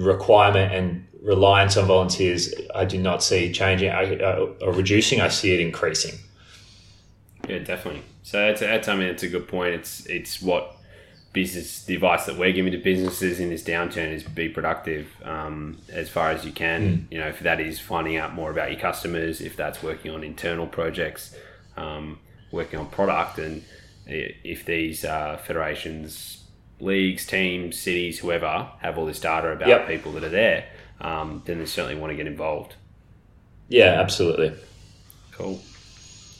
requirement 0.00 0.72
and 0.72 1.06
reliance 1.22 1.76
on 1.76 1.86
volunteers, 1.86 2.54
I 2.74 2.84
do 2.84 2.98
not 2.98 3.22
see 3.22 3.52
changing 3.52 3.90
or 3.90 4.72
reducing. 4.72 5.20
I 5.20 5.28
see 5.28 5.52
it 5.52 5.60
increasing. 5.60 6.18
Yeah, 7.48 7.58
definitely. 7.58 8.02
So 8.22 8.38
that's, 8.38 8.60
that's 8.60 8.88
I 8.88 8.96
mean, 8.96 9.08
it's 9.08 9.22
a 9.22 9.28
good 9.28 9.48
point. 9.48 9.74
It's 9.74 10.06
it's 10.06 10.42
what 10.42 10.76
business 11.32 11.84
the 11.84 11.94
advice 11.94 12.24
that 12.24 12.38
we're 12.38 12.52
giving 12.52 12.72
to 12.72 12.78
businesses 12.78 13.40
in 13.40 13.50
this 13.50 13.62
downturn 13.62 14.10
is 14.10 14.22
be 14.22 14.48
productive 14.48 15.06
um, 15.22 15.76
as 15.92 16.08
far 16.08 16.30
as 16.30 16.46
you 16.46 16.52
can. 16.52 16.82
Mm. 16.82 17.12
You 17.12 17.18
know, 17.18 17.28
if 17.28 17.40
that 17.40 17.60
is 17.60 17.78
finding 17.78 18.16
out 18.16 18.34
more 18.34 18.50
about 18.50 18.70
your 18.70 18.80
customers, 18.80 19.40
if 19.40 19.54
that's 19.54 19.82
working 19.82 20.10
on 20.10 20.24
internal 20.24 20.66
projects, 20.66 21.36
um, 21.76 22.18
working 22.50 22.78
on 22.78 22.88
product, 22.88 23.38
and 23.38 23.64
if 24.06 24.64
these 24.64 25.04
uh, 25.04 25.36
federations, 25.44 26.44
leagues, 26.80 27.26
teams, 27.26 27.78
cities, 27.78 28.18
whoever 28.18 28.70
have 28.80 28.98
all 28.98 29.06
this 29.06 29.20
data 29.20 29.48
about 29.50 29.68
yep. 29.68 29.88
people 29.88 30.12
that 30.12 30.24
are 30.24 30.28
there, 30.28 30.66
um, 31.00 31.42
then 31.44 31.58
they 31.58 31.66
certainly 31.66 32.00
want 32.00 32.10
to 32.10 32.16
get 32.16 32.26
involved. 32.26 32.74
Yeah, 33.68 34.00
absolutely. 34.00 34.52
Cool. 35.32 35.60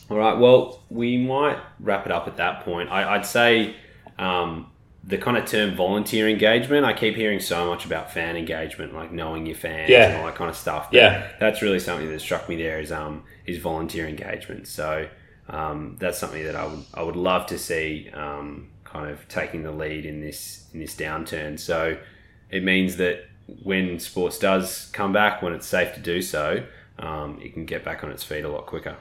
All 0.09 0.17
right. 0.17 0.39
Well, 0.39 0.83
we 0.89 1.19
might 1.19 1.59
wrap 1.81 2.07
it 2.07 2.13
up 2.13 2.29
at 2.29 2.37
that 2.37 2.65
point. 2.65 2.91
I, 2.91 3.17
would 3.17 3.27
say 3.27 3.75
um, 4.19 4.71
the 5.03 5.19
kind 5.19 5.37
of 5.37 5.47
term 5.47 5.75
volunteer 5.75 6.29
engagement. 6.29 6.85
I 6.85 6.93
keep 6.93 7.17
hearing 7.17 7.41
so 7.41 7.67
much 7.67 7.85
about 7.85 8.13
fan 8.13 8.37
engagement, 8.37 8.95
like 8.95 9.13
knowing 9.13 9.47
your 9.47 9.57
fans 9.57 9.91
yeah. 9.91 10.09
and 10.09 10.17
all 10.19 10.27
that 10.27 10.37
kind 10.37 10.51
of 10.51 10.57
stuff. 10.57 10.91
But 10.91 10.97
yeah, 10.97 11.29
that's 11.41 11.63
really 11.63 11.81
something 11.81 12.09
that 12.09 12.21
struck 12.21 12.49
me 12.49 12.57
there 12.57 12.81
is 12.81 12.93
um 12.93 13.25
is 13.47 13.59
volunteer 13.59 14.07
engagement. 14.07 14.69
So 14.69 15.09
um, 15.49 15.97
that's 15.99 16.19
something 16.19 16.45
that 16.45 16.57
I 16.57 16.67
would 16.67 16.85
I 16.95 17.03
would 17.03 17.17
love 17.17 17.47
to 17.47 17.59
see 17.59 18.11
um, 18.13 18.69
kind 18.85 19.11
of 19.11 19.27
taking 19.29 19.63
the 19.63 19.73
lead 19.73 20.05
in 20.05 20.21
this 20.21 20.67
in 20.73 20.81
this 20.81 20.95
downturn. 20.95 21.59
So 21.59 21.97
it 22.51 22.63
means 22.65 22.97
that 22.97 23.27
when 23.63 23.99
sports 24.01 24.39
does 24.39 24.91
come 24.93 25.13
back, 25.13 25.43
when 25.43 25.53
it's 25.53 25.67
safe 25.67 25.95
to 25.95 26.01
do 26.01 26.21
so, 26.21 26.65
um, 26.99 27.41
it 27.41 27.53
can 27.53 27.65
get 27.65 27.85
back 27.85 28.03
on 28.03 28.11
its 28.11 28.25
feet 28.25 28.45
a 28.45 28.49
lot 28.49 28.67
quicker. 28.67 28.97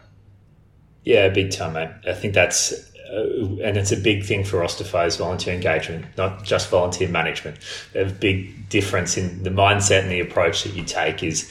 Yeah, 1.03 1.29
big 1.29 1.51
time, 1.51 1.73
mate. 1.73 1.89
I 2.07 2.13
think 2.13 2.33
that's, 2.33 2.73
uh, 3.11 3.61
and 3.63 3.77
it's 3.77 3.91
a 3.91 3.97
big 3.97 4.23
thing 4.23 4.43
for 4.43 4.57
Rosterfy's 4.57 5.17
volunteer 5.17 5.53
engagement, 5.53 6.05
not 6.17 6.43
just 6.43 6.69
volunteer 6.69 7.07
management. 7.07 7.57
A 7.93 8.05
big 8.05 8.69
difference 8.69 9.17
in 9.17 9.43
the 9.43 9.51
mindset 9.51 10.01
and 10.01 10.11
the 10.11 10.19
approach 10.19 10.63
that 10.63 10.73
you 10.73 10.83
take 10.83 11.21
is 11.21 11.43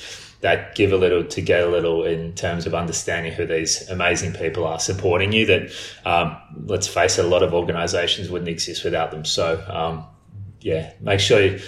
that 0.44 0.74
give 0.74 0.92
a 0.92 0.96
little 0.96 1.24
to 1.24 1.40
get 1.40 1.62
a 1.62 1.66
little 1.66 2.04
in 2.04 2.34
terms 2.34 2.66
of 2.66 2.74
understanding 2.74 3.32
who 3.32 3.46
these 3.46 3.88
amazing 3.88 4.34
people 4.34 4.66
are 4.66 4.78
supporting 4.78 5.32
you. 5.32 5.46
That 5.46 5.72
um, 6.04 6.36
let's 6.66 6.86
face 6.86 7.18
it, 7.18 7.24
a 7.24 7.28
lot 7.28 7.42
of 7.42 7.54
organisations 7.54 8.28
wouldn't 8.28 8.50
exist 8.50 8.84
without 8.84 9.10
them. 9.10 9.24
So 9.24 9.64
um, 9.66 10.04
yeah, 10.60 10.92
make 11.00 11.20
sure 11.20 11.40
you 11.40 11.60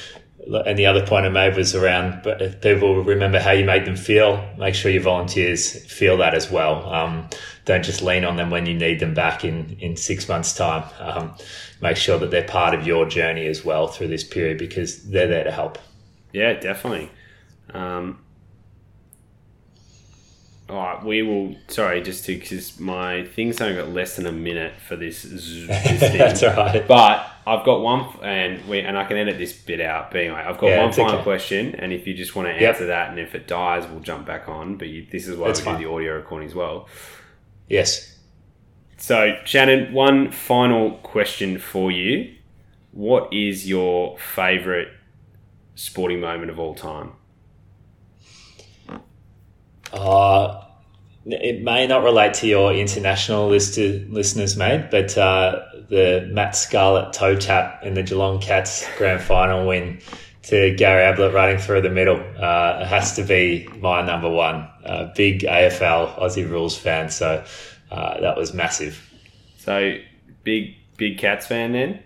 and 0.46 0.78
the 0.78 0.84
other 0.86 1.04
point 1.06 1.24
I 1.24 1.30
made 1.30 1.56
was 1.56 1.74
around, 1.74 2.20
but 2.22 2.42
if 2.42 2.60
people 2.60 3.02
remember 3.02 3.40
how 3.40 3.50
you 3.50 3.64
made 3.64 3.86
them 3.86 3.96
feel, 3.96 4.46
make 4.58 4.74
sure 4.74 4.90
your 4.90 5.02
volunteers 5.02 5.84
feel 5.90 6.18
that 6.18 6.34
as 6.34 6.50
well. 6.50 6.92
Um, 6.92 7.28
don't 7.64 7.82
just 7.82 8.02
lean 8.02 8.24
on 8.24 8.36
them 8.36 8.50
when 8.50 8.66
you 8.66 8.74
need 8.74 9.00
them 9.00 9.14
back 9.14 9.42
in, 9.42 9.76
in 9.80 9.96
six 9.96 10.28
months' 10.28 10.54
time. 10.54 10.84
Um, 11.00 11.34
make 11.80 11.96
sure 11.96 12.18
that 12.18 12.30
they're 12.30 12.46
part 12.46 12.74
of 12.74 12.86
your 12.86 13.06
journey 13.08 13.46
as 13.46 13.64
well 13.64 13.88
through 13.88 14.08
this 14.08 14.22
period 14.22 14.58
because 14.58 15.02
they're 15.04 15.26
there 15.26 15.44
to 15.44 15.50
help. 15.50 15.78
Yeah, 16.32 16.52
definitely. 16.52 17.10
Um, 17.74 18.20
all 20.68 20.76
right, 20.76 21.04
we 21.04 21.22
will. 21.22 21.54
Sorry, 21.68 22.02
just 22.02 22.24
to 22.24 22.34
because 22.34 22.80
my 22.80 23.24
thing's 23.24 23.60
only 23.60 23.76
got 23.76 23.90
less 23.90 24.16
than 24.16 24.26
a 24.26 24.32
minute 24.32 24.74
for 24.80 24.96
this. 24.96 25.22
this 25.22 25.46
thing. 26.00 26.18
That's 26.18 26.42
all 26.42 26.56
right. 26.56 26.86
But 26.86 27.30
I've 27.46 27.64
got 27.64 27.82
one, 27.82 28.04
and 28.22 28.66
we 28.68 28.80
and 28.80 28.98
I 28.98 29.04
can 29.04 29.16
edit 29.16 29.38
this 29.38 29.52
bit 29.52 29.80
out. 29.80 30.10
But 30.10 30.22
anyway, 30.22 30.40
I've 30.40 30.58
got 30.58 30.66
yeah, 30.66 30.82
one 30.82 30.92
final 30.92 31.14
okay. 31.14 31.22
question, 31.22 31.76
and 31.76 31.92
if 31.92 32.06
you 32.08 32.14
just 32.14 32.34
want 32.34 32.48
to 32.48 32.52
answer 32.52 32.84
yep. 32.84 32.88
that, 32.88 33.10
and 33.10 33.20
if 33.20 33.36
it 33.36 33.46
dies, 33.46 33.86
we'll 33.86 34.00
jump 34.00 34.26
back 34.26 34.48
on. 34.48 34.76
But 34.76 34.88
you, 34.88 35.06
this 35.08 35.28
is 35.28 35.36
why 35.36 35.48
That's 35.48 35.60
we 35.60 35.66
fine. 35.66 35.80
do 35.80 35.86
the 35.86 35.92
audio 35.92 36.16
recording 36.16 36.48
as 36.48 36.54
well. 36.54 36.88
Yes. 37.68 38.16
So, 38.96 39.38
Shannon, 39.44 39.92
one 39.92 40.32
final 40.32 40.92
question 40.98 41.58
for 41.58 41.92
you. 41.92 42.34
What 42.90 43.32
is 43.32 43.68
your 43.68 44.18
favourite 44.18 44.88
sporting 45.76 46.18
moment 46.18 46.50
of 46.50 46.58
all 46.58 46.74
time? 46.74 47.12
Uh, 49.92 50.62
it 51.26 51.62
may 51.62 51.86
not 51.86 52.04
relate 52.04 52.34
to 52.34 52.46
your 52.46 52.72
international 52.72 53.48
listed 53.48 54.12
listeners, 54.12 54.56
mate, 54.56 54.90
but 54.90 55.16
uh, 55.18 55.60
the 55.88 56.28
Matt 56.30 56.54
Scarlett 56.54 57.12
toe 57.12 57.36
tap 57.36 57.82
in 57.82 57.94
the 57.94 58.02
Geelong 58.02 58.40
Cats 58.40 58.86
grand 58.96 59.20
final 59.20 59.66
win 59.66 60.00
to 60.44 60.74
Gary 60.76 61.04
Ablett 61.04 61.34
running 61.34 61.58
through 61.58 61.80
the 61.80 61.90
middle 61.90 62.22
uh, 62.38 62.84
has 62.84 63.16
to 63.16 63.24
be 63.24 63.68
my 63.80 64.06
number 64.06 64.30
one. 64.30 64.68
Uh, 64.84 65.12
big 65.16 65.40
AFL 65.40 66.16
Aussie 66.20 66.48
rules 66.48 66.78
fan, 66.78 67.10
so 67.10 67.44
uh, 67.90 68.20
that 68.20 68.36
was 68.36 68.54
massive. 68.54 69.02
So 69.58 69.96
big, 70.44 70.76
big 70.96 71.18
Cats 71.18 71.48
fan 71.48 71.72
then 71.72 72.02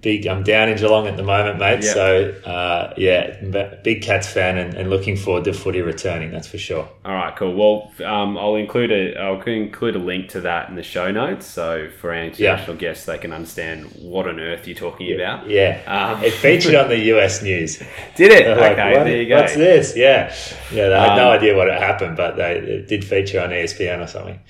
big. 0.00 0.26
I'm 0.26 0.42
down 0.42 0.68
in 0.68 0.76
Geelong 0.76 1.06
at 1.06 1.16
the 1.16 1.22
moment, 1.22 1.58
mate. 1.58 1.84
So 1.84 2.30
uh, 2.44 2.94
yeah, 2.96 3.40
big 3.82 4.02
Cats 4.02 4.28
fan 4.28 4.58
and, 4.58 4.74
and, 4.74 4.90
looking 4.90 5.16
forward 5.16 5.44
to 5.44 5.52
footy 5.52 5.82
returning. 5.82 6.30
That's 6.30 6.48
for 6.48 6.58
sure. 6.58 6.88
All 7.04 7.14
right, 7.14 7.34
cool. 7.36 7.54
Well, 7.54 7.92
um, 8.06 8.36
I'll 8.38 8.56
include 8.56 8.90
a 8.90 9.18
I'll 9.18 9.40
include 9.42 9.96
a 9.96 9.98
link 9.98 10.30
to 10.30 10.40
that 10.42 10.68
in 10.68 10.76
the 10.76 10.82
show 10.82 11.10
notes, 11.10 11.46
so 11.46 11.88
for 12.00 12.10
our 12.10 12.24
international 12.24 12.76
yeah. 12.76 12.80
guests, 12.80 13.06
they 13.06 13.18
can 13.18 13.32
understand 13.32 13.86
what 14.00 14.26
on 14.26 14.40
earth 14.40 14.66
you're 14.66 14.76
talking 14.76 15.14
about. 15.14 15.48
Yeah, 15.48 15.80
um, 15.86 16.22
it 16.22 16.32
featured 16.32 16.74
on 16.74 16.88
the 16.88 16.98
US 17.16 17.42
news. 17.42 17.78
Did 18.16 18.32
it? 18.32 18.46
okay, 18.58 18.94
there 18.94 19.22
you 19.22 19.28
go. 19.28 19.40
What's 19.40 19.54
this? 19.54 19.96
Yeah, 19.96 20.34
yeah. 20.72 20.88
They 20.88 20.98
had 20.98 21.10
um, 21.10 21.16
no 21.16 21.30
idea 21.30 21.56
what 21.56 21.70
had 21.70 21.80
happened, 21.80 22.16
but 22.16 22.36
they 22.36 22.58
it 22.58 22.88
did 22.88 23.04
feature 23.04 23.40
on 23.40 23.50
ESPN 23.50 24.02
or 24.02 24.06
something. 24.06 24.40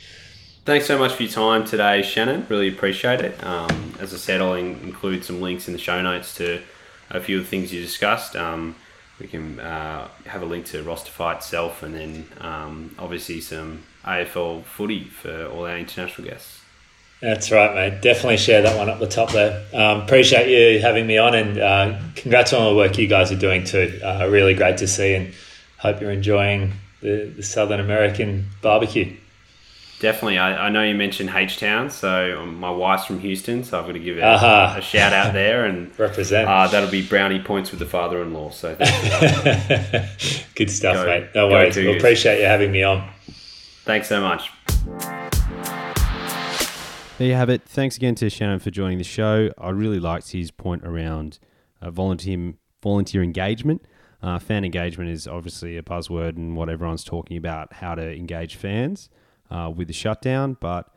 Thanks 0.67 0.87
so 0.87 0.99
much 0.99 1.15
for 1.15 1.23
your 1.23 1.33
time 1.33 1.65
today, 1.65 2.03
Shannon. 2.03 2.47
Really 2.51 2.69
appreciate 2.69 3.23
it. 3.23 3.43
Um, 3.43 3.95
as 3.99 4.13
I 4.13 4.19
said, 4.19 4.43
I'll 4.43 4.55
include 4.55 5.25
some 5.25 5.41
links 5.41 5.67
in 5.69 5.73
the 5.73 5.79
show 5.79 6.03
notes 6.03 6.35
to 6.37 6.61
a 7.09 7.19
few 7.19 7.39
of 7.39 7.45
the 7.45 7.49
things 7.49 7.73
you 7.73 7.81
discussed. 7.81 8.37
Um, 8.37 8.77
we 9.19 9.27
can 9.27 9.59
uh, 9.59 10.09
have 10.27 10.43
a 10.43 10.45
link 10.45 10.67
to 10.67 10.83
Rosterfy 10.83 11.37
itself 11.37 11.83
and 11.83 11.95
then 11.95 12.27
um, 12.41 12.95
obviously 12.99 13.41
some 13.41 13.85
AFL 14.05 14.65
footy 14.65 15.05
for 15.05 15.47
all 15.47 15.67
our 15.67 15.79
international 15.79 16.29
guests. 16.29 16.61
That's 17.23 17.51
right, 17.51 17.75
mate. 17.75 18.03
Definitely 18.03 18.37
share 18.37 18.63
that 18.63 18.79
one 18.79 18.89
up 18.91 18.99
the 18.99 19.07
top 19.07 19.33
there. 19.33 19.65
Um, 19.75 20.03
appreciate 20.03 20.49
you 20.49 20.81
having 20.81 21.07
me 21.07 21.17
on 21.17 21.35
and 21.35 21.59
uh, 21.59 21.99
congrats 22.17 22.53
on 22.53 22.63
all 22.63 22.71
the 22.71 22.77
work 22.77 22.97
you 22.99 23.07
guys 23.09 23.33
are 23.33 23.39
doing 23.39 23.65
too. 23.65 23.99
Uh, 24.05 24.27
really 24.31 24.55
great 24.55 24.77
to 24.79 24.87
see 24.87 25.15
and 25.15 25.35
hope 25.79 26.03
you're 26.03 26.11
enjoying 26.11 26.73
the, 27.01 27.33
the 27.35 27.43
Southern 27.43 27.81
American 27.81 28.47
barbecue. 28.63 29.17
Definitely. 30.01 30.39
I, 30.39 30.69
I 30.69 30.69
know 30.71 30.83
you 30.83 30.95
mentioned 30.95 31.29
H 31.29 31.59
Town, 31.59 31.91
so 31.91 32.41
um, 32.41 32.59
my 32.59 32.71
wife's 32.71 33.05
from 33.05 33.21
Houston, 33.21 33.63
so 33.63 33.79
I've 33.79 33.85
got 33.85 33.93
to 33.93 33.99
give 33.99 34.17
it 34.17 34.23
uh-huh. 34.23 34.77
a, 34.79 34.81
shout 34.81 35.13
out 35.13 35.35
there 35.35 35.67
and 35.67 35.97
represent. 35.99 36.49
Uh, 36.49 36.67
that'll 36.69 36.91
be 36.91 37.07
brownie 37.07 37.39
points 37.39 37.71
with 37.71 37.81
the 37.81 37.87
father 37.87 38.23
in 38.23 38.33
law. 38.33 38.49
So 38.49 38.75
good 40.55 40.71
stuff, 40.71 40.97
go, 40.97 41.05
mate. 41.05 41.29
No 41.35 41.49
worries. 41.49 41.77
We 41.77 41.87
we'll 41.87 41.99
appreciate 41.99 42.41
you 42.41 42.47
having 42.47 42.73
me 42.73 42.83
on. 42.83 43.11
Thanks 43.85 44.09
so 44.09 44.23
much. 44.23 44.51
There 47.19 47.29
you 47.29 47.35
have 47.35 47.51
it. 47.51 47.61
Thanks 47.67 47.99
again 47.99 48.15
to 48.17 48.31
Shannon 48.31 48.59
for 48.59 48.71
joining 48.71 48.97
the 48.97 49.05
show. 49.05 49.51
I 49.59 49.69
really 49.69 50.01
liked 50.01 50.31
his 50.31 50.51
point 50.51 50.83
around 50.83 51.39
uh, 51.83 51.91
volunteer 51.91 52.55
volunteer 52.83 53.23
engagement. 53.23 53.85
Uh, 54.23 54.39
fan 54.39 54.65
engagement 54.65 55.11
is 55.11 55.29
obviously 55.29 55.77
a 55.77 55.83
buzzword 55.83 56.39
and 56.39 56.57
what 56.57 56.71
everyone's 56.71 57.05
talking 57.05 57.37
about 57.37 57.75
how 57.75 57.95
to 57.95 58.17
engage 58.17 58.57
fans 58.57 59.11
uh, 59.51 59.71
with 59.75 59.89
the 59.89 59.95
shutdown, 59.95 60.57
but 60.61 60.89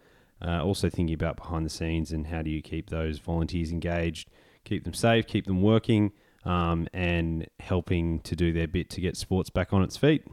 uh, 0.46 0.64
also 0.64 0.90
thinking 0.90 1.14
about 1.14 1.38
behind 1.38 1.66
the 1.66 1.70
scenes 1.70 2.12
and 2.12 2.28
how 2.28 2.42
do 2.42 2.50
you 2.50 2.62
keep 2.62 2.90
those 2.90 3.20
volunteers 3.20 3.72
engaged, 3.72 4.30
keep 4.66 4.84
them 4.84 4.94
safe, 4.94 5.26
keep 5.26 5.46
them 5.46 5.62
working, 5.62 6.12
um, 6.46 6.88
and 6.94 7.48
helping 7.60 8.20
to 8.22 8.36
do 8.36 8.52
their 8.52 8.68
bit 8.68 8.90
to 8.90 9.00
get 9.02 9.16
sports 9.16 9.50
back 9.50 9.72
on 9.72 9.82
its 9.84 9.96
feet. 9.98 10.26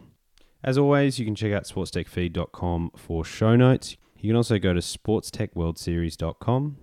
As 0.62 0.76
always, 0.76 1.18
you 1.18 1.24
can 1.24 1.35
check 1.35 1.52
out 1.52 1.64
sportstechfeed.com 1.64 2.90
for 2.96 3.24
show 3.24 3.56
notes. 3.56 3.96
You 4.18 4.28
can 4.28 4.37
also 4.37 4.59
go 4.59 4.74
to 4.74 4.80
sportstechworldseries.com, 4.80 6.76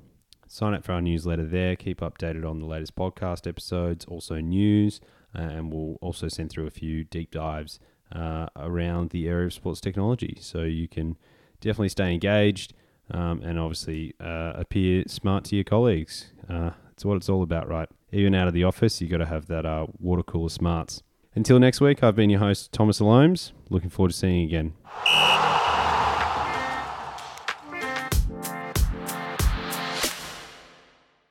sign 0.47 0.73
up 0.73 0.83
for 0.83 0.93
our 0.93 1.01
newsletter 1.01 1.45
there, 1.45 1.75
keep 1.75 1.99
updated 1.99 2.49
on 2.49 2.59
the 2.59 2.65
latest 2.65 2.95
podcast 2.95 3.45
episodes, 3.45 4.05
also 4.05 4.39
news, 4.39 4.99
uh, 5.37 5.41
and 5.41 5.71
we'll 5.71 5.97
also 6.01 6.27
send 6.29 6.49
through 6.49 6.65
a 6.65 6.71
few 6.71 7.03
deep 7.03 7.29
dives 7.29 7.79
uh, 8.11 8.47
around 8.55 9.09
the 9.09 9.27
area 9.27 9.47
of 9.47 9.53
sports 9.53 9.81
technology. 9.81 10.37
So 10.41 10.63
you 10.63 10.87
can 10.87 11.17
definitely 11.61 11.89
stay 11.89 12.13
engaged 12.13 12.73
um, 13.11 13.41
and 13.41 13.59
obviously 13.59 14.13
uh, 14.19 14.53
appear 14.55 15.03
smart 15.07 15.45
to 15.45 15.55
your 15.55 15.63
colleagues. 15.63 16.31
Uh, 16.49 16.71
that's 16.87 17.05
what 17.05 17.17
it's 17.17 17.29
all 17.29 17.43
about, 17.43 17.67
right? 17.67 17.89
Even 18.11 18.33
out 18.33 18.47
of 18.47 18.53
the 18.53 18.63
office, 18.63 19.01
you've 19.01 19.11
got 19.11 19.17
to 19.17 19.25
have 19.25 19.47
that 19.47 19.65
uh, 19.65 19.87
water 19.99 20.23
cooler 20.23 20.49
smarts. 20.49 21.03
Until 21.35 21.59
next 21.59 21.81
week, 21.81 22.03
I've 22.03 22.15
been 22.15 22.29
your 22.29 22.39
host, 22.39 22.71
Thomas 22.71 22.99
Alomes. 22.99 23.51
Looking 23.69 23.89
forward 23.89 24.11
to 24.11 24.17
seeing 24.17 24.41
you 24.41 24.47
again. 24.47 24.73